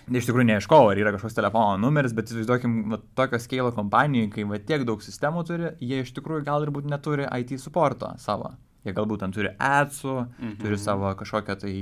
Iš 0.09 0.25
tikrųjų 0.25 0.47
neieškau, 0.49 0.87
ar 0.89 0.97
yra 0.97 1.11
kažkoks 1.13 1.35
telefono 1.37 1.77
numeris, 1.77 2.15
bet 2.17 2.31
įsivaizduokim, 2.31 2.77
va, 2.89 2.97
tokio 3.17 3.37
scale 3.41 3.69
kompanijai, 3.75 4.31
kai 4.33 4.47
va, 4.49 4.57
tiek 4.57 4.87
daug 4.89 5.03
sistemų 5.05 5.43
turi, 5.45 5.69
jie 5.85 6.01
iš 6.01 6.15
tikrųjų 6.17 6.47
gal 6.47 6.65
ir 6.65 6.73
būt 6.73 6.89
neturi 6.89 7.27
IT 7.29 7.59
supporto 7.61 8.09
savo. 8.17 8.55
Jie 8.83 8.95
galbūt 8.97 9.21
ten 9.21 9.35
turi 9.35 9.53
adsų, 9.53 10.15
mhm. 10.25 10.57
turi 10.63 10.79
savo 10.81 11.13
kažkokią 11.19 11.59
tai 11.61 11.75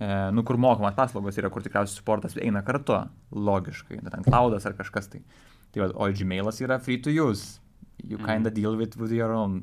E, 0.00 0.30
nu, 0.32 0.42
kur 0.48 0.56
mokamas 0.56 0.94
paslaugos 0.96 1.36
yra, 1.36 1.50
kur 1.52 1.60
tikriausiai 1.60 1.98
supportas 1.98 2.36
eina 2.40 2.62
kartu, 2.64 2.96
logiškai, 3.36 3.98
ten 4.06 4.24
cloudas 4.24 4.64
ar 4.64 4.72
kažkas 4.78 5.10
tai. 5.12 5.20
Tai 5.74 5.82
va, 5.82 5.88
o 5.92 6.08
Gmailas 6.16 6.62
yra 6.64 6.78
free 6.80 6.96
to 7.04 7.12
use. 7.12 7.60
You 8.00 8.16
mm. 8.16 8.24
kinda 8.24 8.50
deal 8.50 8.78
with, 8.80 8.96
with 8.96 9.12
your 9.12 9.34
own. 9.36 9.60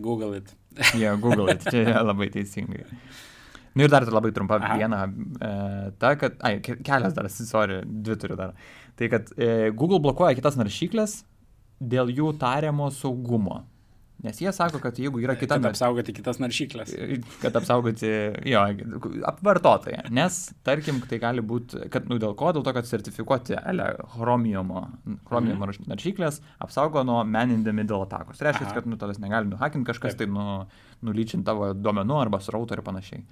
Google 0.00 0.34
it. 0.34 0.54
yeah, 0.94 1.16
Google 1.16 1.48
it. 1.52 1.62
Čia 1.70 2.02
labai 2.02 2.30
teisingai. 2.34 2.84
Nu 3.74 3.82
ir 3.82 3.90
dar 3.90 4.06
labai 4.06 4.30
trumpa 4.34 4.58
Aha. 4.60 4.76
viena, 4.78 5.02
e, 5.42 5.50
ta, 5.98 6.14
kad, 6.18 6.36
ai, 6.46 6.60
kelias 6.62 7.14
dar, 7.14 7.28
sorry, 7.30 7.80
dvi 7.84 8.16
turiu 8.22 8.38
dar. 8.38 8.54
Tai, 8.94 9.08
kad 9.10 9.32
e, 9.34 9.70
Google 9.74 9.98
blokuoja 10.02 10.36
kitas 10.38 10.58
naršyklės 10.60 11.22
dėl 11.82 12.12
jų 12.14 12.36
tariamo 12.38 12.90
saugumo. 12.94 13.64
Nes 14.24 14.40
jie 14.40 14.52
sako, 14.56 14.80
kad 14.84 14.98
jeigu 15.00 15.22
yra 15.22 15.36
kita... 15.38 15.58
Kad 15.60 15.70
apsaugoti 15.72 16.14
kitas 16.16 16.40
naršyklės. 16.42 16.92
Kad 17.42 17.56
apsaugoti, 17.60 18.12
jo, 18.48 18.62
vartotoją. 19.44 20.06
Nes, 20.14 20.38
tarkim, 20.66 21.00
tai 21.08 21.20
gali 21.22 21.44
būti, 21.44 21.86
kad, 21.92 22.08
nu, 22.10 22.20
dėl 22.22 22.36
ko, 22.38 22.52
dėl 22.56 22.64
to, 22.66 22.74
kad 22.76 22.88
sertifikuoti 22.88 23.56
ele, 23.60 23.90
chromiumo, 24.14 24.86
chromiumo 25.28 25.68
mhm. 25.68 25.90
naršyklės 25.92 26.40
apsaugo 26.64 27.04
nuo 27.06 27.20
man-in-the-middle 27.28 27.94
dėl 27.94 28.04
atakos. 28.06 28.40
Tai 28.40 28.50
reiškia, 28.50 28.72
kad, 28.74 28.88
nu, 28.90 28.98
tavęs 29.00 29.20
negali 29.22 29.50
nuhakinti 29.50 29.88
kažkas, 29.92 30.16
Taip. 30.16 30.26
tai, 30.26 30.34
nu, 30.34 30.64
nulyčinti 31.06 31.46
tavo 31.46 31.72
duomenų 31.76 32.20
arba 32.24 32.40
srautą 32.42 32.78
ir 32.78 32.84
panašiai. 32.86 33.24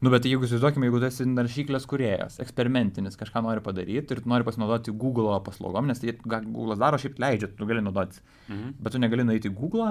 Nu, 0.00 0.08
bet 0.08 0.24
jeigu 0.24 0.46
įsivaizduokime, 0.46 0.88
jeigu 0.88 1.00
tu 1.02 1.06
esi 1.10 1.26
naršyklės 1.28 1.84
kuriejas, 1.88 2.38
eksperimentinis, 2.40 3.18
kažką 3.20 3.42
nori 3.44 3.60
padaryti 3.64 4.16
ir 4.16 4.22
nori 4.28 4.46
pasinaudoti 4.46 4.94
Google 4.96 5.34
paslaugom, 5.44 5.90
nes 5.90 6.00
tai 6.00 6.14
Google 6.24 6.78
daro 6.80 6.96
šiaip 7.00 7.20
leidžia, 7.20 7.50
tu 7.56 7.68
gali 7.68 7.84
naudoti. 7.84 8.22
Mhm. 8.48 8.78
Bet 8.80 8.96
tu 8.96 9.02
negali 9.02 9.26
nueiti 9.28 9.50
į 9.50 9.56
Google, 9.58 9.90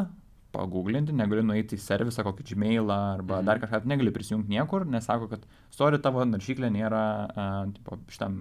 paguglinti, 0.55 1.13
negali 1.13 1.43
nueiti 1.45 1.77
į 1.77 1.83
servisą, 1.83 2.25
kokį 2.25 2.47
Gmailą 2.51 2.97
arba 3.19 3.37
mhm. 3.37 3.49
dar 3.51 3.61
kažką, 3.61 3.83
negali 3.91 4.13
prisijungti 4.15 4.55
niekur, 4.55 4.87
nes 4.89 5.05
sako, 5.05 5.29
kad 5.35 5.45
sorry, 5.75 6.01
tavo 6.01 6.25
naršyklė 6.25 6.71
nėra 6.73 7.03
uh, 7.29 7.59
tipo, 7.75 7.99
šitam... 8.09 8.39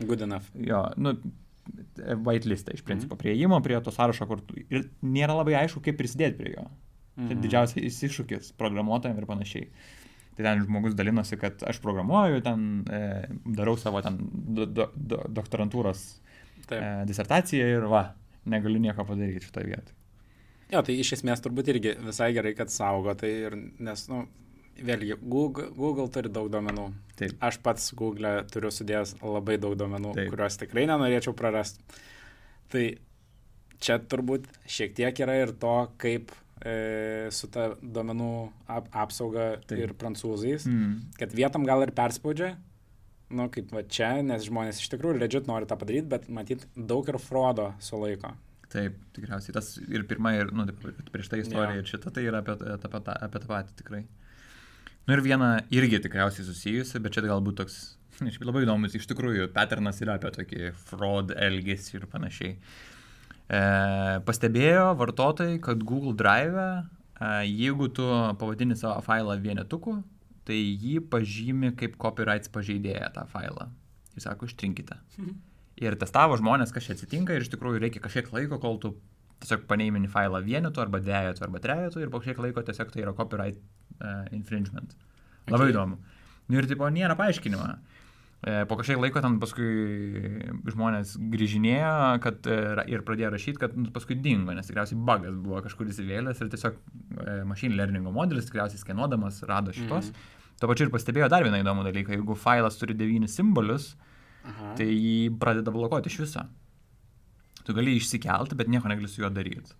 Good 0.00 0.24
enough. 0.24 0.48
Jo, 0.56 0.86
nu, 0.96 1.12
whitelistą 2.24 2.72
iš 2.72 2.80
principo, 2.86 3.12
mhm. 3.12 3.20
prieimo 3.20 3.60
prie 3.64 3.76
to 3.84 3.92
sąrašo, 3.92 4.28
kur 4.30 4.40
ir 4.64 4.88
nėra 5.04 5.36
labai 5.36 5.58
aišku, 5.60 5.84
kaip 5.84 6.00
prisidėti 6.00 6.40
prie 6.40 6.54
jo. 6.56 6.64
Tai 7.14 7.26
mhm. 7.26 7.28
Tai 7.30 7.38
didžiausias 7.44 8.00
iššūkis 8.08 8.54
programuotojams 8.58 9.20
ir 9.20 9.28
panašiai. 9.28 9.68
Tai 10.34 10.42
ten 10.42 10.64
žmogus 10.64 10.96
dalinosi, 10.98 11.38
kad 11.38 11.62
aš 11.62 11.78
programuoju, 11.82 12.40
ten 12.42 12.62
e, 12.90 13.02
darau 13.56 13.76
savo 13.78 14.00
ten 14.02 14.16
do, 14.18 14.66
do, 14.66 14.88
do, 14.94 15.20
doktorantūros 15.30 16.00
Taip. 16.66 16.78
e, 16.80 16.88
disertaciją 17.06 17.68
ir 17.76 17.86
va, 17.90 18.08
negaliu 18.50 18.82
nieko 18.82 19.06
padaryti 19.06 19.46
šitoje 19.46 19.70
vietoje. 19.70 20.00
Jo, 20.72 20.80
tai 20.82 20.96
iš 20.98 21.12
esmės 21.18 21.44
turbūt 21.44 21.70
irgi 21.70 21.94
visai 22.02 22.32
gerai, 22.34 22.54
kad 22.58 22.72
saugo, 22.72 23.14
tai 23.18 23.30
ir, 23.46 23.54
nes, 23.84 24.06
nu, 24.10 24.24
vėlgi, 24.82 25.18
Google, 25.22 25.68
Google 25.76 26.08
turi 26.10 26.32
daug 26.32 26.48
duomenų. 26.50 26.88
Taip. 27.18 27.36
Aš 27.44 27.60
pats 27.62 27.92
Google 27.94 28.40
turiu 28.50 28.72
sudėjęs 28.74 29.18
labai 29.22 29.58
daug 29.62 29.76
duomenų, 29.78 30.14
Taip. 30.18 30.32
kuriuos 30.32 30.58
tikrai 30.60 30.88
nenorėčiau 30.90 31.36
prarasti. 31.38 31.84
Tai 32.74 32.84
čia 33.84 34.00
turbūt 34.00 34.48
šiek 34.66 34.96
tiek 34.96 35.20
yra 35.22 35.36
ir 35.44 35.54
to, 35.60 35.76
kaip 36.00 36.32
e, 36.64 37.30
su 37.34 37.48
ta 37.52 37.70
duomenų 37.80 38.30
ap, 38.72 38.88
apsauga 39.04 39.54
Taip. 39.68 39.80
ir 39.80 39.92
prancūzais, 40.00 40.66
mm. 40.68 40.94
kad 41.20 41.34
vietom 41.36 41.66
gal 41.68 41.84
ir 41.84 41.92
perspaudžia, 41.96 42.54
nu, 43.34 43.48
kaip 43.52 43.72
va 43.74 43.84
čia, 43.84 44.16
nes 44.24 44.46
žmonės 44.48 44.80
iš 44.82 44.90
tikrųjų 44.94 45.20
legit 45.20 45.48
nori 45.50 45.68
tą 45.68 45.78
padaryti, 45.80 46.08
bet 46.10 46.28
matyt, 46.32 46.66
daug 46.74 47.08
ir 47.10 47.20
frodo 47.22 47.72
sulaiko. 47.84 48.34
Taip, 48.74 48.96
tikriausiai. 49.14 49.54
Tas 49.54 49.74
ir 49.84 50.06
pirma, 50.10 50.34
ir 50.34 50.50
nu, 50.54 50.66
prieš 51.14 51.30
tai 51.30 51.44
istorija, 51.44 51.76
ja. 51.76 51.82
ir 51.82 51.90
šita 51.90 52.10
tai 52.14 52.24
yra 52.26 52.40
apie, 52.42 52.56
apie, 52.58 52.90
apie, 52.90 53.18
apie 53.28 53.42
tą 53.42 53.50
patį 53.50 53.76
tikrai. 53.82 54.02
Nu 55.04 55.14
ir 55.14 55.22
viena 55.22 55.50
irgi 55.74 56.00
tikriausiai 56.02 56.46
susijusi, 56.48 56.98
bet 57.04 57.14
čia 57.14 57.22
galbūt 57.26 57.60
toks, 57.60 57.78
labai 58.48 58.64
įdomus, 58.64 58.96
iš 58.96 59.06
tikrųjų, 59.12 59.52
patternas 59.54 60.00
yra 60.02 60.16
apie 60.18 60.32
tokį 60.34 60.72
fraud 60.88 61.34
elgesį 61.36 62.00
ir 62.00 62.10
panašiai. 62.10 62.56
Uh, 62.56 62.93
E, 63.44 63.62
pastebėjo 64.24 64.90
vartotojai, 65.00 65.58
kad 65.64 65.82
Google 65.84 66.14
Drive, 66.16 66.64
e, 66.64 67.30
jeigu 67.48 67.90
tu 67.92 68.06
pavadini 68.40 68.76
savo 68.78 69.00
failą 69.04 69.36
vienetuku, 69.40 69.98
tai 70.48 70.60
jį 70.60 71.00
pažymi 71.12 71.72
kaip 71.78 71.98
copyrights 72.00 72.52
pažeidėją 72.52 73.10
tą 73.16 73.26
failą. 73.32 73.68
Jis 74.14 74.28
sako, 74.28 74.48
ištrinkite. 74.48 75.00
Mhm. 75.18 75.34
Ir 75.84 75.96
testavo 75.98 76.36
žmonės, 76.38 76.70
kas 76.72 76.86
čia 76.86 76.94
atsitinka 76.94 77.34
ir 77.34 77.42
iš 77.42 77.50
tikrųjų 77.50 77.80
reikia 77.82 78.02
kažkiek 78.02 78.30
laiko, 78.30 78.60
kol 78.62 78.78
tu 78.82 78.94
tiesiog 79.42 79.64
paneimini 79.68 80.08
failą 80.10 80.40
vienetu 80.44 80.80
arba 80.80 81.00
dvejetu 81.02 81.42
arba 81.44 81.60
trejetu 81.60 82.00
ir 82.00 82.12
po 82.12 82.20
kažkiek 82.22 82.40
laiko 82.46 82.62
tiesiog 82.64 82.92
tai 82.92 83.02
yra 83.02 83.14
copyright 83.16 83.58
uh, 83.58 84.22
infringement. 84.36 84.94
Labai 85.50 85.66
okay. 85.66 85.74
įdomu. 85.74 85.98
Nu 86.48 86.60
ir 86.60 86.68
tipo 86.70 86.88
nėra 86.92 87.16
paaiškinimo. 87.18 87.66
E, 87.66 88.03
po 88.68 88.76
kažkiek 88.76 89.00
laiko 89.00 89.22
ten 89.24 89.38
paskui 89.40 89.68
žmonės 90.68 91.14
grįžinėjo 91.32 91.92
kad, 92.24 92.44
e, 92.44 92.84
ir 92.92 93.04
pradėjo 93.06 93.30
rašyti, 93.32 93.60
kad 93.62 93.76
nu, 93.78 93.88
paskui 93.94 94.18
dingo, 94.20 94.52
nes 94.52 94.68
tikriausiai 94.68 94.98
bugas 95.00 95.38
buvo 95.40 95.62
kažkur 95.64 95.88
įsivėlęs 95.88 96.42
ir 96.42 96.50
tiesiog 96.52 96.76
e, 96.76 97.36
machine 97.48 97.78
learningo 97.78 98.12
modelis 98.12 98.50
tikriausiai 98.50 98.82
skenuodamas 98.82 99.40
rado 99.48 99.72
šitos. 99.72 100.10
Mm. 100.10 100.42
Tuo 100.60 100.70
pačiu 100.70 100.86
ir 100.86 100.92
pastebėjo 100.92 101.30
dar 101.32 101.46
vieną 101.46 101.62
įdomų 101.62 101.86
dalyką, 101.88 102.18
jeigu 102.18 102.36
failas 102.38 102.76
turi 102.80 102.96
devynis 102.98 103.32
simbolius, 103.38 103.94
Aha. 104.44 104.74
tai 104.78 104.90
jį 104.92 105.32
pradeda 105.40 105.72
blokuoti 105.72 106.12
iš 106.12 106.20
viso. 106.26 106.44
Tu 107.64 107.72
gali 107.72 107.96
išsikelti, 107.96 108.58
bet 108.60 108.68
nieko 108.68 108.92
negali 108.92 109.08
su 109.08 109.22
juo 109.22 109.32
daryti. 109.32 109.72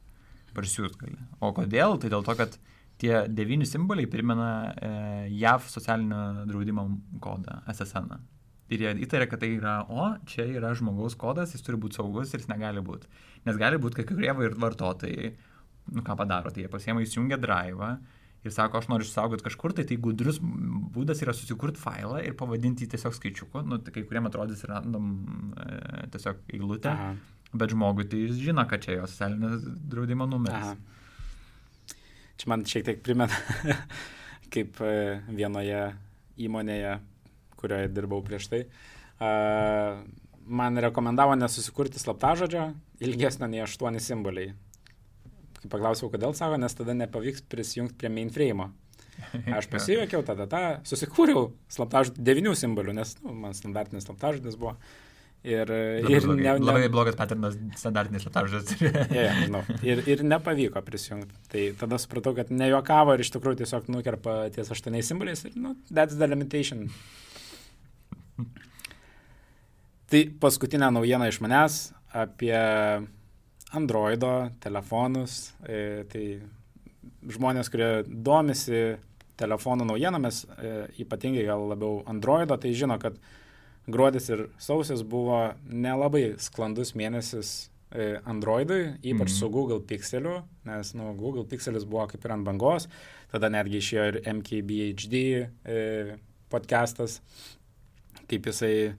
Parsiųst 0.57 0.97
gali. 0.97 1.19
O 1.45 1.53
kodėl? 1.53 1.99
Tai 2.01 2.11
dėl 2.17 2.25
to, 2.25 2.37
kad 2.39 2.57
tie 3.03 3.27
devyni 3.29 3.69
simboliai 3.69 4.09
primena 4.09 4.53
e, 4.73 4.95
JAV 5.37 5.69
socialinio 5.69 6.47
draudimo 6.49 6.89
kodą, 7.21 7.61
SSN. 7.69 8.09
-ą. 8.09 8.23
Ir 8.75 8.83
jie 8.83 8.93
įtarė, 9.07 9.29
kad 9.31 9.43
tai 9.43 9.53
yra, 9.55 9.77
o, 9.87 10.09
čia 10.31 10.47
yra 10.51 10.73
žmogaus 10.77 11.15
kodas, 11.21 11.55
jis 11.55 11.63
turi 11.63 11.79
būti 11.81 12.01
saugus 12.01 12.33
ir 12.33 12.43
jis 12.43 12.51
negali 12.51 12.83
būti. 12.85 13.11
Nes 13.47 13.61
gali 13.61 13.79
būti, 13.81 14.01
kai 14.01 14.09
kurie 14.09 14.35
vartotojai, 14.35 15.33
nu 15.95 16.05
ką 16.05 16.17
padaro, 16.19 16.51
tai 16.51 16.65
jie 16.65 16.73
pasiema 16.73 17.05
įsijungia 17.05 17.39
drive, 17.41 17.93
ir 18.45 18.53
sako, 18.53 18.81
aš 18.81 18.89
noriu 18.93 19.07
išsaugoti 19.07 19.45
kažkur, 19.47 19.73
tai 19.77 19.87
tai 19.89 19.97
gudrus 20.01 20.39
būdas 20.43 21.23
yra 21.25 21.33
susikurti 21.37 21.81
failą 21.81 22.21
ir 22.25 22.37
pavadinti 22.39 22.85
jį 22.85 22.95
tiesiog 22.95 23.17
skaičiuku, 23.17 23.63
nu, 23.69 23.79
tai 23.85 23.95
kai 23.95 24.05
kuriem 24.05 24.29
atrodys 24.29 24.67
random 24.69 25.15
e, 25.57 26.09
tiesiog 26.13 26.43
eilutę, 26.53 26.93
Aha. 26.93 27.15
bet 27.55 27.73
žmogui 27.73 28.09
tai 28.11 28.21
jis 28.27 28.43
žino, 28.43 28.67
kad 28.69 28.85
čia 28.85 28.99
jo 28.99 29.09
socialinės 29.09 29.65
draudimo 29.93 30.29
numeris. 30.29 30.75
Aha. 30.75 31.97
Čia 32.41 32.51
man 32.51 32.67
šiek 32.69 32.85
tiek 32.89 33.03
primena, 33.07 33.33
kaip 34.55 34.81
e, 34.85 34.95
vienoje 35.33 35.87
įmonėje, 36.45 36.99
kurioje 37.61 37.91
dirbau 37.95 38.21
prieš 38.25 38.51
tai, 38.53 38.63
man 40.45 40.79
rekomendavo 40.79 41.35
nesusikurti 41.39 41.99
slaptažodžio 42.03 42.71
ilgesnio 43.05 43.49
nei 43.51 43.63
8 43.65 44.01
simboliai. 44.03 44.55
Kai 45.61 45.71
paklausiau, 45.73 46.11
kodėl 46.13 46.35
sako, 46.37 46.59
nes 46.61 46.77
tada 46.77 46.97
nepavyks 46.97 47.47
prisijungti 47.49 47.97
prie 48.01 48.13
mainframe. 48.13 48.71
Aš 49.57 49.69
pasijuokiau, 49.73 50.25
tada 50.27 50.47
tą 50.51 50.61
susikūriau 50.89 51.49
slaptažodį 51.73 52.23
devinių 52.27 52.55
simbolių, 52.59 52.95
nes 52.99 53.17
nu, 53.23 53.33
man 53.45 53.57
standartinis 53.57 54.07
slaptažodis 54.09 54.59
buvo. 54.61 54.77
Ir, 55.45 55.69
labai, 55.69 56.09
ir 56.09 56.25
blogai, 56.25 56.41
ne, 56.41 56.53
ne, 56.57 56.65
labai 56.65 56.87
blogas 56.89 57.17
paternas 57.19 57.57
standartinis 57.77 58.23
slaptažodis. 58.25 58.79
yeah, 59.13 59.43
no. 59.53 59.61
ir, 59.85 60.01
ir 60.09 60.23
nepavyko 60.25 60.81
prisijungti. 60.87 61.37
Tai 61.53 61.65
tada 61.83 61.99
supratau, 62.01 62.33
kad 62.39 62.53
nejuokavo 62.53 63.13
ir 63.13 63.25
iš 63.25 63.35
tikrųjų 63.35 63.61
tiesiog 63.61 63.91
nukerpa 63.93 64.39
ties 64.55 64.73
aštuoniais 64.73 65.13
simboliais. 65.13 65.45
Ir, 65.45 65.59
nu, 65.61 65.75
that's 65.93 66.17
the 66.17 66.31
limitation. 66.31 66.89
tai 70.11 70.25
paskutinė 70.41 70.91
naujiena 70.95 71.29
iš 71.31 71.41
manęs 71.45 71.83
apie 72.15 72.55
Androido 73.75 74.51
telefonus. 74.63 75.53
E, 75.67 76.05
tai 76.11 76.25
žmonės, 77.35 77.71
kurie 77.73 78.05
domisi 78.07 78.97
telefonų 79.41 79.89
naujienomis, 79.89 80.45
e, 80.55 80.75
ypatingai 81.03 81.47
gal 81.49 81.67
labiau 81.73 82.03
Androido, 82.11 82.57
tai 82.61 82.75
žino, 82.77 83.01
kad 83.03 83.19
gruodis 83.91 84.31
ir 84.31 84.47
sausis 84.63 85.03
buvo 85.03 85.41
nelabai 85.67 86.37
sklandus 86.41 86.95
mėnesis 86.95 87.55
e, 87.91 88.21
Androidui, 88.31 88.95
ypač 89.03 89.11
mm 89.11 89.25
-hmm. 89.27 89.39
su 89.39 89.51
Google 89.51 89.81
Pixeliu, 89.81 90.43
nes 90.65 90.95
nu, 90.95 91.15
Google 91.19 91.45
Pixelis 91.45 91.85
buvo 91.85 92.07
kaip 92.07 92.25
ir 92.25 92.33
ant 92.33 92.47
bangos, 92.47 92.89
tada 93.33 93.51
netgi 93.51 93.83
išėjo 93.83 94.07
ir 94.09 94.23
MKBHD 94.35 95.17
podcastas, 96.49 97.21
kaip 98.31 98.49
jisai 98.51 98.95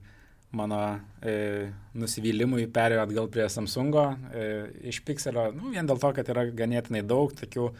mano 0.56 0.80
e, 1.20 1.70
nusivylimui 1.98 2.68
perėjo 2.72 3.02
atgal 3.04 3.28
prie 3.32 3.48
Samsungo 3.52 4.06
e, 4.30 4.46
iš 4.92 5.02
Pixelio, 5.06 5.50
nu, 5.56 5.72
vien 5.74 5.88
dėl 5.88 6.00
to, 6.00 6.12
kad 6.16 6.28
yra 6.32 6.46
ganėtinai 6.54 7.02
daug 7.06 7.34
tokių 7.36 7.70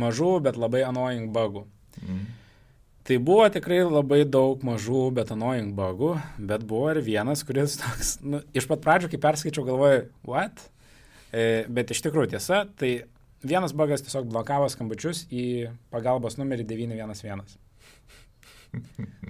mažų, 0.00 0.32
bet 0.46 0.58
labai 0.58 0.82
annoying 0.88 1.30
bugų. 1.34 1.64
Mm. 2.02 2.24
Tai 3.04 3.18
buvo 3.20 3.44
tikrai 3.52 3.82
labai 3.84 4.22
daug 4.24 4.62
mažų, 4.64 5.02
bet 5.18 5.32
annoying 5.34 5.74
bugų, 5.76 6.14
bet 6.38 6.64
buvo 6.68 6.88
ir 6.94 7.02
vienas, 7.04 7.44
kuris 7.46 7.76
toks, 7.82 8.14
nu, 8.24 8.40
iš 8.56 8.68
pat 8.70 8.82
pradžių, 8.84 9.12
kai 9.12 9.20
perskaičiau, 9.26 9.66
galvojau, 9.68 10.06
what? 10.30 10.64
E, 11.34 11.66
bet 11.68 11.92
iš 11.92 12.00
tikrųjų 12.06 12.32
tiesa, 12.36 12.64
tai 12.80 12.94
vienas 13.44 13.76
bugas 13.76 14.02
tiesiog 14.06 14.30
blokavo 14.32 14.70
skambučius 14.72 15.26
į 15.28 15.44
pagalbos 15.92 16.38
numerį 16.40 16.64
911. 16.70 17.60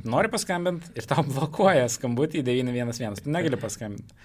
Nori 0.05 0.31
paskambinti 0.33 0.93
ir 0.99 1.07
tau 1.09 1.25
blokuoja 1.27 1.87
skambutį 1.93 2.43
911. 2.47 3.25
Tu 3.25 3.33
negali 3.33 3.61
paskambinti. 3.61 4.17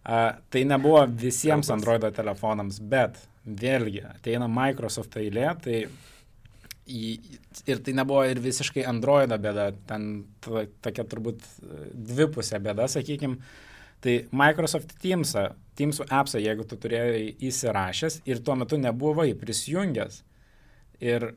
Uh, 0.00 0.30
tai 0.48 0.62
nebuvo 0.64 1.02
visiems 1.20 1.68
Android 1.72 2.06
telefonams, 2.16 2.78
bet 2.80 3.18
vėlgi 3.44 4.00
ateina 4.08 4.48
Microsoft 4.48 5.16
eilė, 5.20 5.50
tai 5.60 5.82
į, 6.90 7.10
ir 7.68 7.82
tai 7.84 7.94
nebuvo 7.96 8.22
ir 8.28 8.40
visiškai 8.42 8.84
Android 8.88 9.32
bėda, 9.32 9.70
ten 9.88 10.08
to, 10.44 10.64
tokia 10.84 11.04
turbūt 11.08 11.44
dvipusė 11.92 12.60
bėda, 12.64 12.88
sakykime. 12.90 13.40
Tai 14.00 14.14
Microsoft 14.32 14.94
Teams'ą, 15.02 15.50
Teams'ų 15.76 16.06
appsą, 16.08 16.40
jeigu 16.40 16.64
tu 16.64 16.78
turėjai 16.80 17.34
įsirašęs 17.50 18.22
ir 18.28 18.40
tuo 18.44 18.56
metu 18.56 18.78
nebuvai 18.80 19.34
prisijungęs 19.36 20.22
ir 21.04 21.34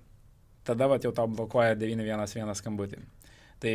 tada 0.68 0.88
va, 0.92 1.00
jau 1.02 1.12
tau 1.16 1.28
blokuoja 1.32 1.76
911 1.80 2.56
skambutį. 2.60 3.02
Tai 3.64 3.74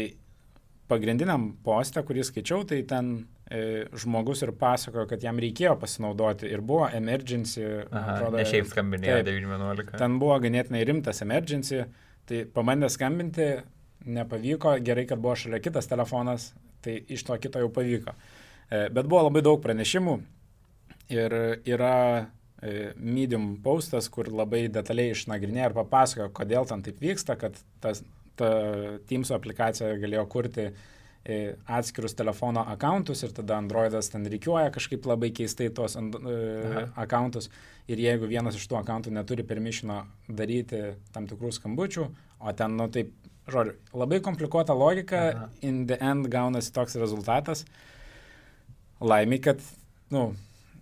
pagrindiniam 0.89 1.51
postą, 1.65 2.03
kurį 2.07 2.25
skaičiau, 2.27 2.65
tai 2.69 2.81
ten 2.89 3.11
e, 3.51 3.87
žmogus 4.01 4.43
ir 4.47 4.55
pasakojo, 4.59 5.07
kad 5.11 5.25
jam 5.25 5.41
reikėjo 5.43 5.75
pasinaudoti 5.81 6.49
ir 6.49 6.63
buvo 6.65 6.89
emergency. 6.89 7.65
Aha, 7.89 8.15
atrodo, 8.17 8.41
ne 8.41 8.47
šiaip 8.49 8.71
skambinėjo 8.71 9.19
911. 9.29 9.99
Ten 10.01 10.17
buvo 10.23 10.39
ganėtinai 10.45 10.85
rimtas 10.89 11.21
emergency, 11.27 11.83
tai 12.29 12.43
pabandė 12.55 12.91
skambinti, 12.93 13.51
nepavyko, 14.09 14.79
gerai, 14.85 15.05
kad 15.11 15.21
buvo 15.21 15.37
šalia 15.37 15.61
kitas 15.65 15.91
telefonas, 15.91 16.53
tai 16.85 17.01
iš 17.13 17.27
to 17.29 17.37
kito 17.43 17.61
jau 17.61 17.71
pavyko. 17.75 18.17
E, 18.69 18.89
bet 18.89 19.05
buvo 19.05 19.27
labai 19.29 19.45
daug 19.45 19.61
pranešimų 19.65 20.19
ir 21.13 21.35
yra 21.69 21.97
E, 22.19 22.38
Medium 22.99 23.53
postas, 23.63 24.09
kur 24.11 24.31
labai 24.35 24.65
detaliai 24.73 25.15
išnagrinėja 25.15 25.71
ir 25.71 25.75
papasakoja, 25.77 26.33
kodėl 26.35 26.67
ten 26.67 26.83
taip 26.83 26.99
vyksta, 27.03 27.37
kad 27.39 27.59
tas, 27.85 28.03
ta 28.39 28.49
Teams 29.07 29.31
aplikacija 29.35 29.93
galėjo 30.03 30.25
kurti 30.33 30.65
e, 30.67 31.39
atskirus 31.79 32.17
telefono 32.19 32.65
akauntus 32.75 33.23
ir 33.23 33.35
tada 33.37 33.61
Androidas 33.63 34.11
ten 34.11 34.27
reikiuoja 34.27 34.73
kažkaip 34.75 35.07
labai 35.07 35.31
keistai 35.35 35.71
tos 35.75 35.95
akauntus 36.99 37.51
ir 37.89 38.03
jeigu 38.03 38.29
vienas 38.31 38.59
iš 38.59 38.67
tų 38.69 38.81
akauntų 38.83 39.13
neturi 39.15 39.47
permišino 39.49 40.03
daryti 40.29 40.83
tam 41.15 41.29
tikrų 41.31 41.53
skambučių, 41.57 42.09
o 42.39 42.55
ten, 42.57 42.77
nu 42.79 42.89
taip, 42.93 43.15
žodžiu, 43.49 43.77
labai 43.97 44.21
komplikuota 44.25 44.77
logika, 44.77 45.23
Aha. 45.31 45.49
in 45.63 45.87
the 45.89 45.97
end 46.05 46.29
gaunasi 46.33 46.73
toks 46.75 46.99
rezultatas. 47.01 47.65
Laimė, 49.01 49.39
kad, 49.41 49.63
nu, 50.13 50.33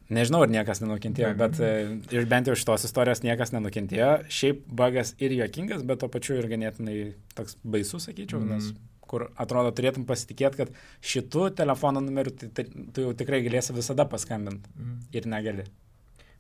Nežinau, 0.06 0.44
ar 0.44 0.50
niekas 0.52 0.78
nenukentėjo, 0.84 1.32
bet 1.38 1.56
e, 1.58 1.70
ir 2.14 2.26
bent 2.30 2.46
jau 2.46 2.54
šitos 2.58 2.86
istorijos 2.86 3.24
niekas 3.24 3.50
nenukentėjo. 3.54 4.10
Šiaip 4.30 4.60
bagas 4.78 5.16
ir 5.18 5.34
juokingas, 5.34 5.82
bet 5.86 6.02
to 6.02 6.08
pačiu 6.12 6.36
ir 6.38 6.46
ganėtinai 6.50 6.98
toks 7.34 7.58
baisus, 7.66 8.06
sakyčiau, 8.06 8.38
mm. 8.38 8.52
nes 8.52 8.70
kur 9.06 9.28
atrodo 9.38 9.72
turėtum 9.74 10.06
pasitikėti, 10.06 10.62
kad 10.62 10.78
šitų 11.14 11.48
telefono 11.58 12.02
numerių 12.02 12.34
tai, 12.38 12.52
tai, 12.54 12.66
tu 12.94 13.06
jau 13.06 13.16
tikrai 13.18 13.42
galėsi 13.46 13.74
visada 13.74 14.06
paskambinti 14.10 14.70
mm. 14.74 14.96
ir 15.18 15.28
negali. 15.30 15.66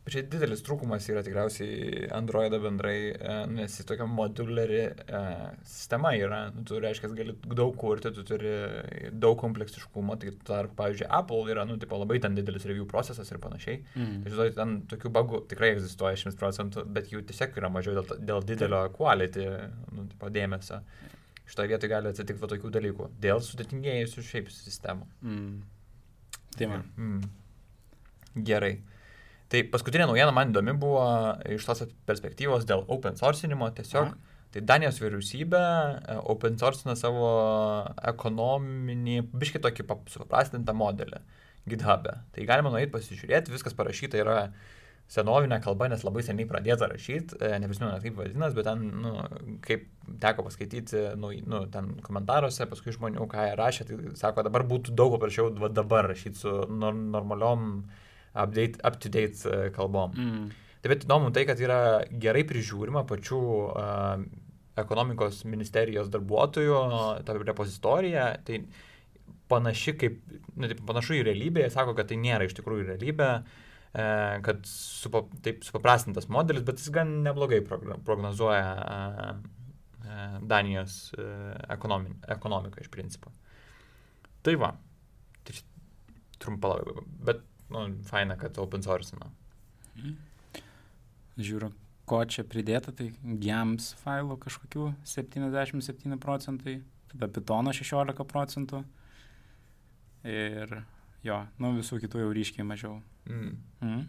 Čia 0.06 0.20
didelis 0.30 0.60
trūkumas 0.62 1.02
yra 1.10 1.18
tikriausiai 1.26 2.06
Androido 2.14 2.60
bendrai, 2.62 3.10
e, 3.10 3.32
nes 3.50 3.74
jis 3.74 3.88
tokia 3.88 4.06
moduliari 4.06 4.78
e, 4.86 5.22
sistema 5.66 6.12
yra. 6.14 6.44
Nu, 6.54 6.62
tu 6.68 6.78
reiškia, 6.82 7.10
gali 7.18 7.34
daug 7.42 7.74
kurti, 7.80 8.12
tu 8.14 8.22
turi 8.28 8.52
daug 9.10 9.34
kompleksiškumo, 9.40 10.14
tai 10.22 10.30
tarp, 10.46 10.76
pavyzdžiui, 10.78 11.10
Apple 11.18 11.50
yra, 11.50 11.66
nu, 11.66 11.74
tipo, 11.82 11.98
labai 11.98 12.20
ten 12.22 12.38
didelis 12.38 12.68
review 12.70 12.86
procesas 12.86 13.34
ir 13.34 13.42
panašiai. 13.42 13.82
Mm. 13.98 14.22
Tai 14.22 14.34
žinai, 14.36 14.48
ten 14.60 14.78
tokių 14.94 15.14
bagų 15.18 15.42
tikrai 15.50 15.74
egzistuoja 15.74 16.22
100 16.22 16.38
procentų, 16.38 16.86
bet 16.94 17.10
jų 17.10 17.26
tiesiog 17.26 17.58
yra 17.58 17.74
mažiau 17.74 17.98
dėl, 17.98 18.16
dėl 18.30 18.48
didelio 18.54 18.86
quality, 18.94 19.50
nu, 19.90 20.06
tipo, 20.14 20.30
dėmesio. 20.38 20.84
Šitoje 21.50 21.74
vietoje 21.74 21.90
gali 21.90 22.14
atsitikti 22.14 22.46
va 22.46 22.54
tokių 22.54 22.76
dalykų. 22.78 23.14
Dėl 23.22 23.42
sudėtingėjusių 23.42 24.30
šiaip 24.30 24.54
sistemų. 24.54 25.10
Mm. 25.26 25.56
Tai 26.54 26.76
man. 26.76 26.92
Mm. 26.94 27.32
Gerai. 28.46 28.76
Tai 29.52 29.62
paskutinė 29.70 30.08
naujiena 30.08 30.32
man 30.34 30.50
įdomi 30.50 30.74
buvo 30.80 31.02
iš 31.54 31.66
tos 31.68 31.84
perspektyvos 32.08 32.66
dėl 32.66 32.82
open 32.90 33.18
sourcinimo 33.18 33.68
tiesiog. 33.76 34.10
Aha. 34.10 34.34
Tai 34.54 34.62
Danijos 34.64 34.98
vyriausybė 35.02 35.60
e, 35.60 36.16
open 36.32 36.56
sourcina 36.58 36.94
savo 36.98 37.26
ekonominį, 38.08 39.20
biškai 39.36 39.60
tokį 39.62 39.86
supaprastintą 40.14 40.74
modelį 40.74 41.20
GitHub'e. 41.68 42.14
Tai 42.32 42.46
galima 42.48 42.72
nueiti 42.72 42.94
pasižiūrėti, 42.94 43.52
viskas 43.54 43.76
parašyta 43.76 44.18
yra 44.22 44.38
senovinė 45.12 45.60
kalba, 45.62 45.86
nes 45.90 46.02
labai 46.02 46.24
seniai 46.26 46.48
pradėta 46.50 46.88
rašyti, 46.90 47.38
e, 47.38 47.52
neprisimenu, 47.62 48.00
kaip 48.02 48.16
vadinas, 48.18 48.56
bet 48.56 48.66
ten, 48.66 48.82
nu, 49.04 49.12
kaip 49.66 49.84
teko 50.22 50.46
paskaityti, 50.48 51.04
nu, 51.20 51.30
nu, 51.46 51.62
ten 51.70 51.92
komentaruose, 52.06 52.66
paskui 52.70 52.94
žmonių, 52.96 53.28
ką 53.30 53.46
jie 53.50 53.54
rašė, 53.60 53.86
tai 53.90 54.16
sako, 54.18 54.46
dabar 54.48 54.66
būtų 54.66 54.96
daug 54.98 55.14
paprasčiau 55.14 55.52
dabar 55.68 56.10
rašyti 56.10 56.42
su 56.42 56.56
normaliom 56.72 57.68
uh, 57.76 58.02
up-to-date 58.36 59.42
uh, 59.48 59.68
kalbom. 59.74 60.16
Mm. 60.16 60.48
Taip 60.84 60.92
pat 60.92 61.06
įdomu 61.08 61.32
tai, 61.34 61.46
kad 61.48 61.60
yra 61.62 61.80
gerai 62.22 62.44
prižiūrima 62.46 63.06
pačių 63.08 63.40
uh, 63.66 64.26
ekonomikos 64.80 65.44
ministerijos 65.48 66.10
darbuotojų, 66.12 66.80
ta 67.24 67.36
repozitorija, 67.38 68.28
tai 68.46 68.60
panaši 69.50 69.94
kaip, 70.00 70.18
nu, 70.56 70.68
taip, 70.68 70.82
panašu 70.88 71.16
į 71.16 71.22
realybę, 71.30 71.64
jie 71.64 71.72
sako, 71.72 71.94
kad 71.96 72.10
tai 72.10 72.18
nėra 72.20 72.48
iš 72.48 72.56
tikrųjų 72.58 72.88
realybė, 72.90 73.28
e, 73.36 74.06
kad 74.46 74.66
supa, 74.68 75.24
taip 75.44 75.64
supaprastintas 75.66 76.28
modelis, 76.32 76.66
bet 76.66 76.82
jis 76.82 76.92
gan 76.94 77.14
neblogai 77.24 77.62
prognozuoja 77.64 78.72
e, 78.76 79.28
e, 80.02 80.18
Danijos 80.50 80.98
e, 81.16 81.28
ekonomiką 81.76 82.84
iš 82.84 82.92
principo. 82.92 83.32
Tai 84.46 84.58
va, 84.60 84.74
tai 85.46 85.56
trumpa 86.42 86.74
labai, 86.74 87.06
bet 87.30 87.46
nu, 87.72 87.86
faina, 88.06 88.36
kad 88.40 88.58
open 88.62 88.84
source. 88.84 89.16
Nu. 89.18 90.14
Žiūriu, 91.36 91.70
ko 92.08 92.22
čia 92.30 92.44
pridėta, 92.48 92.94
tai 92.96 93.10
GAMS 93.22 93.92
failų 94.02 94.38
kažkokių 94.44 94.90
77 95.08 96.20
procentai, 96.22 96.78
tada 97.12 97.28
Pythono 97.32 97.74
16 97.76 98.26
procentų 98.30 98.82
ir 100.26 100.78
jo, 101.26 101.40
nu 101.62 101.72
visų 101.76 102.00
kitų 102.04 102.22
jau 102.24 102.34
ryškiai 102.34 102.66
mažiau. 102.66 103.00
Mm. 103.28 103.56
Mm. 103.82 104.04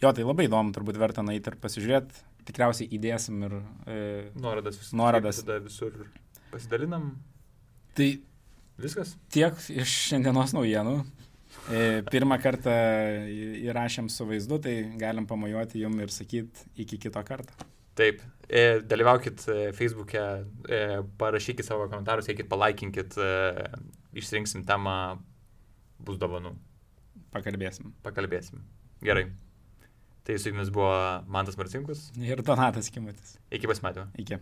Jo, 0.00 0.12
tai 0.16 0.24
labai 0.24 0.48
įdomu, 0.48 0.72
turbūt 0.74 0.98
verta 1.00 1.24
nueiti 1.24 1.52
ir 1.52 1.58
pasižiūrėti. 1.60 2.26
Tikriausiai 2.48 2.88
įdėsim 2.96 3.42
ir... 3.46 3.56
E, 3.84 3.96
nuorodas 4.40 4.78
visur. 4.80 4.96
Nuorodas. 4.98 5.42
Tada 5.44 5.58
visur 5.62 5.92
pasidalinam. 6.50 7.12
Tai 7.98 8.08
viskas. 8.80 9.12
Tiek 9.32 9.58
iš 9.74 9.96
šiandienos 10.08 10.54
naujienų. 10.56 10.94
E, 11.70 12.02
pirmą 12.10 12.38
kartą 12.42 12.72
įrašėm 13.66 14.08
su 14.12 14.26
vaizdu, 14.28 14.60
tai 14.62 14.74
galim 15.00 15.26
pamojuoti 15.30 15.82
jum 15.82 15.98
ir 16.02 16.12
sakyti 16.14 16.70
iki 16.82 16.98
kito 17.02 17.22
karto. 17.26 17.54
Taip, 17.98 18.22
e, 18.48 18.80
dalyvaukit 18.86 19.44
e, 19.50 19.58
Facebook'e, 19.76 20.24
parašykit 21.20 21.66
savo 21.66 21.88
komentarus, 21.90 22.30
eikit, 22.32 22.48
palaikinkit, 22.50 23.18
išsirinksim 24.16 24.64
temą, 24.68 24.96
bus 26.00 26.18
dovanų. 26.22 26.54
Pakalbėsim. 27.34 27.92
Pakalbėsim. 28.04 28.62
Gerai. 29.04 29.28
Tai 30.26 30.36
su 30.38 30.50
jumis 30.50 30.70
buvo 30.72 30.94
Mantas 31.30 31.56
Marcinkus. 31.58 32.08
Ir 32.20 32.42
Donatas 32.46 32.90
Kimutis. 32.92 33.36
Iki 33.54 33.70
pasimatymo. 33.70 34.10
Iki. 34.20 34.38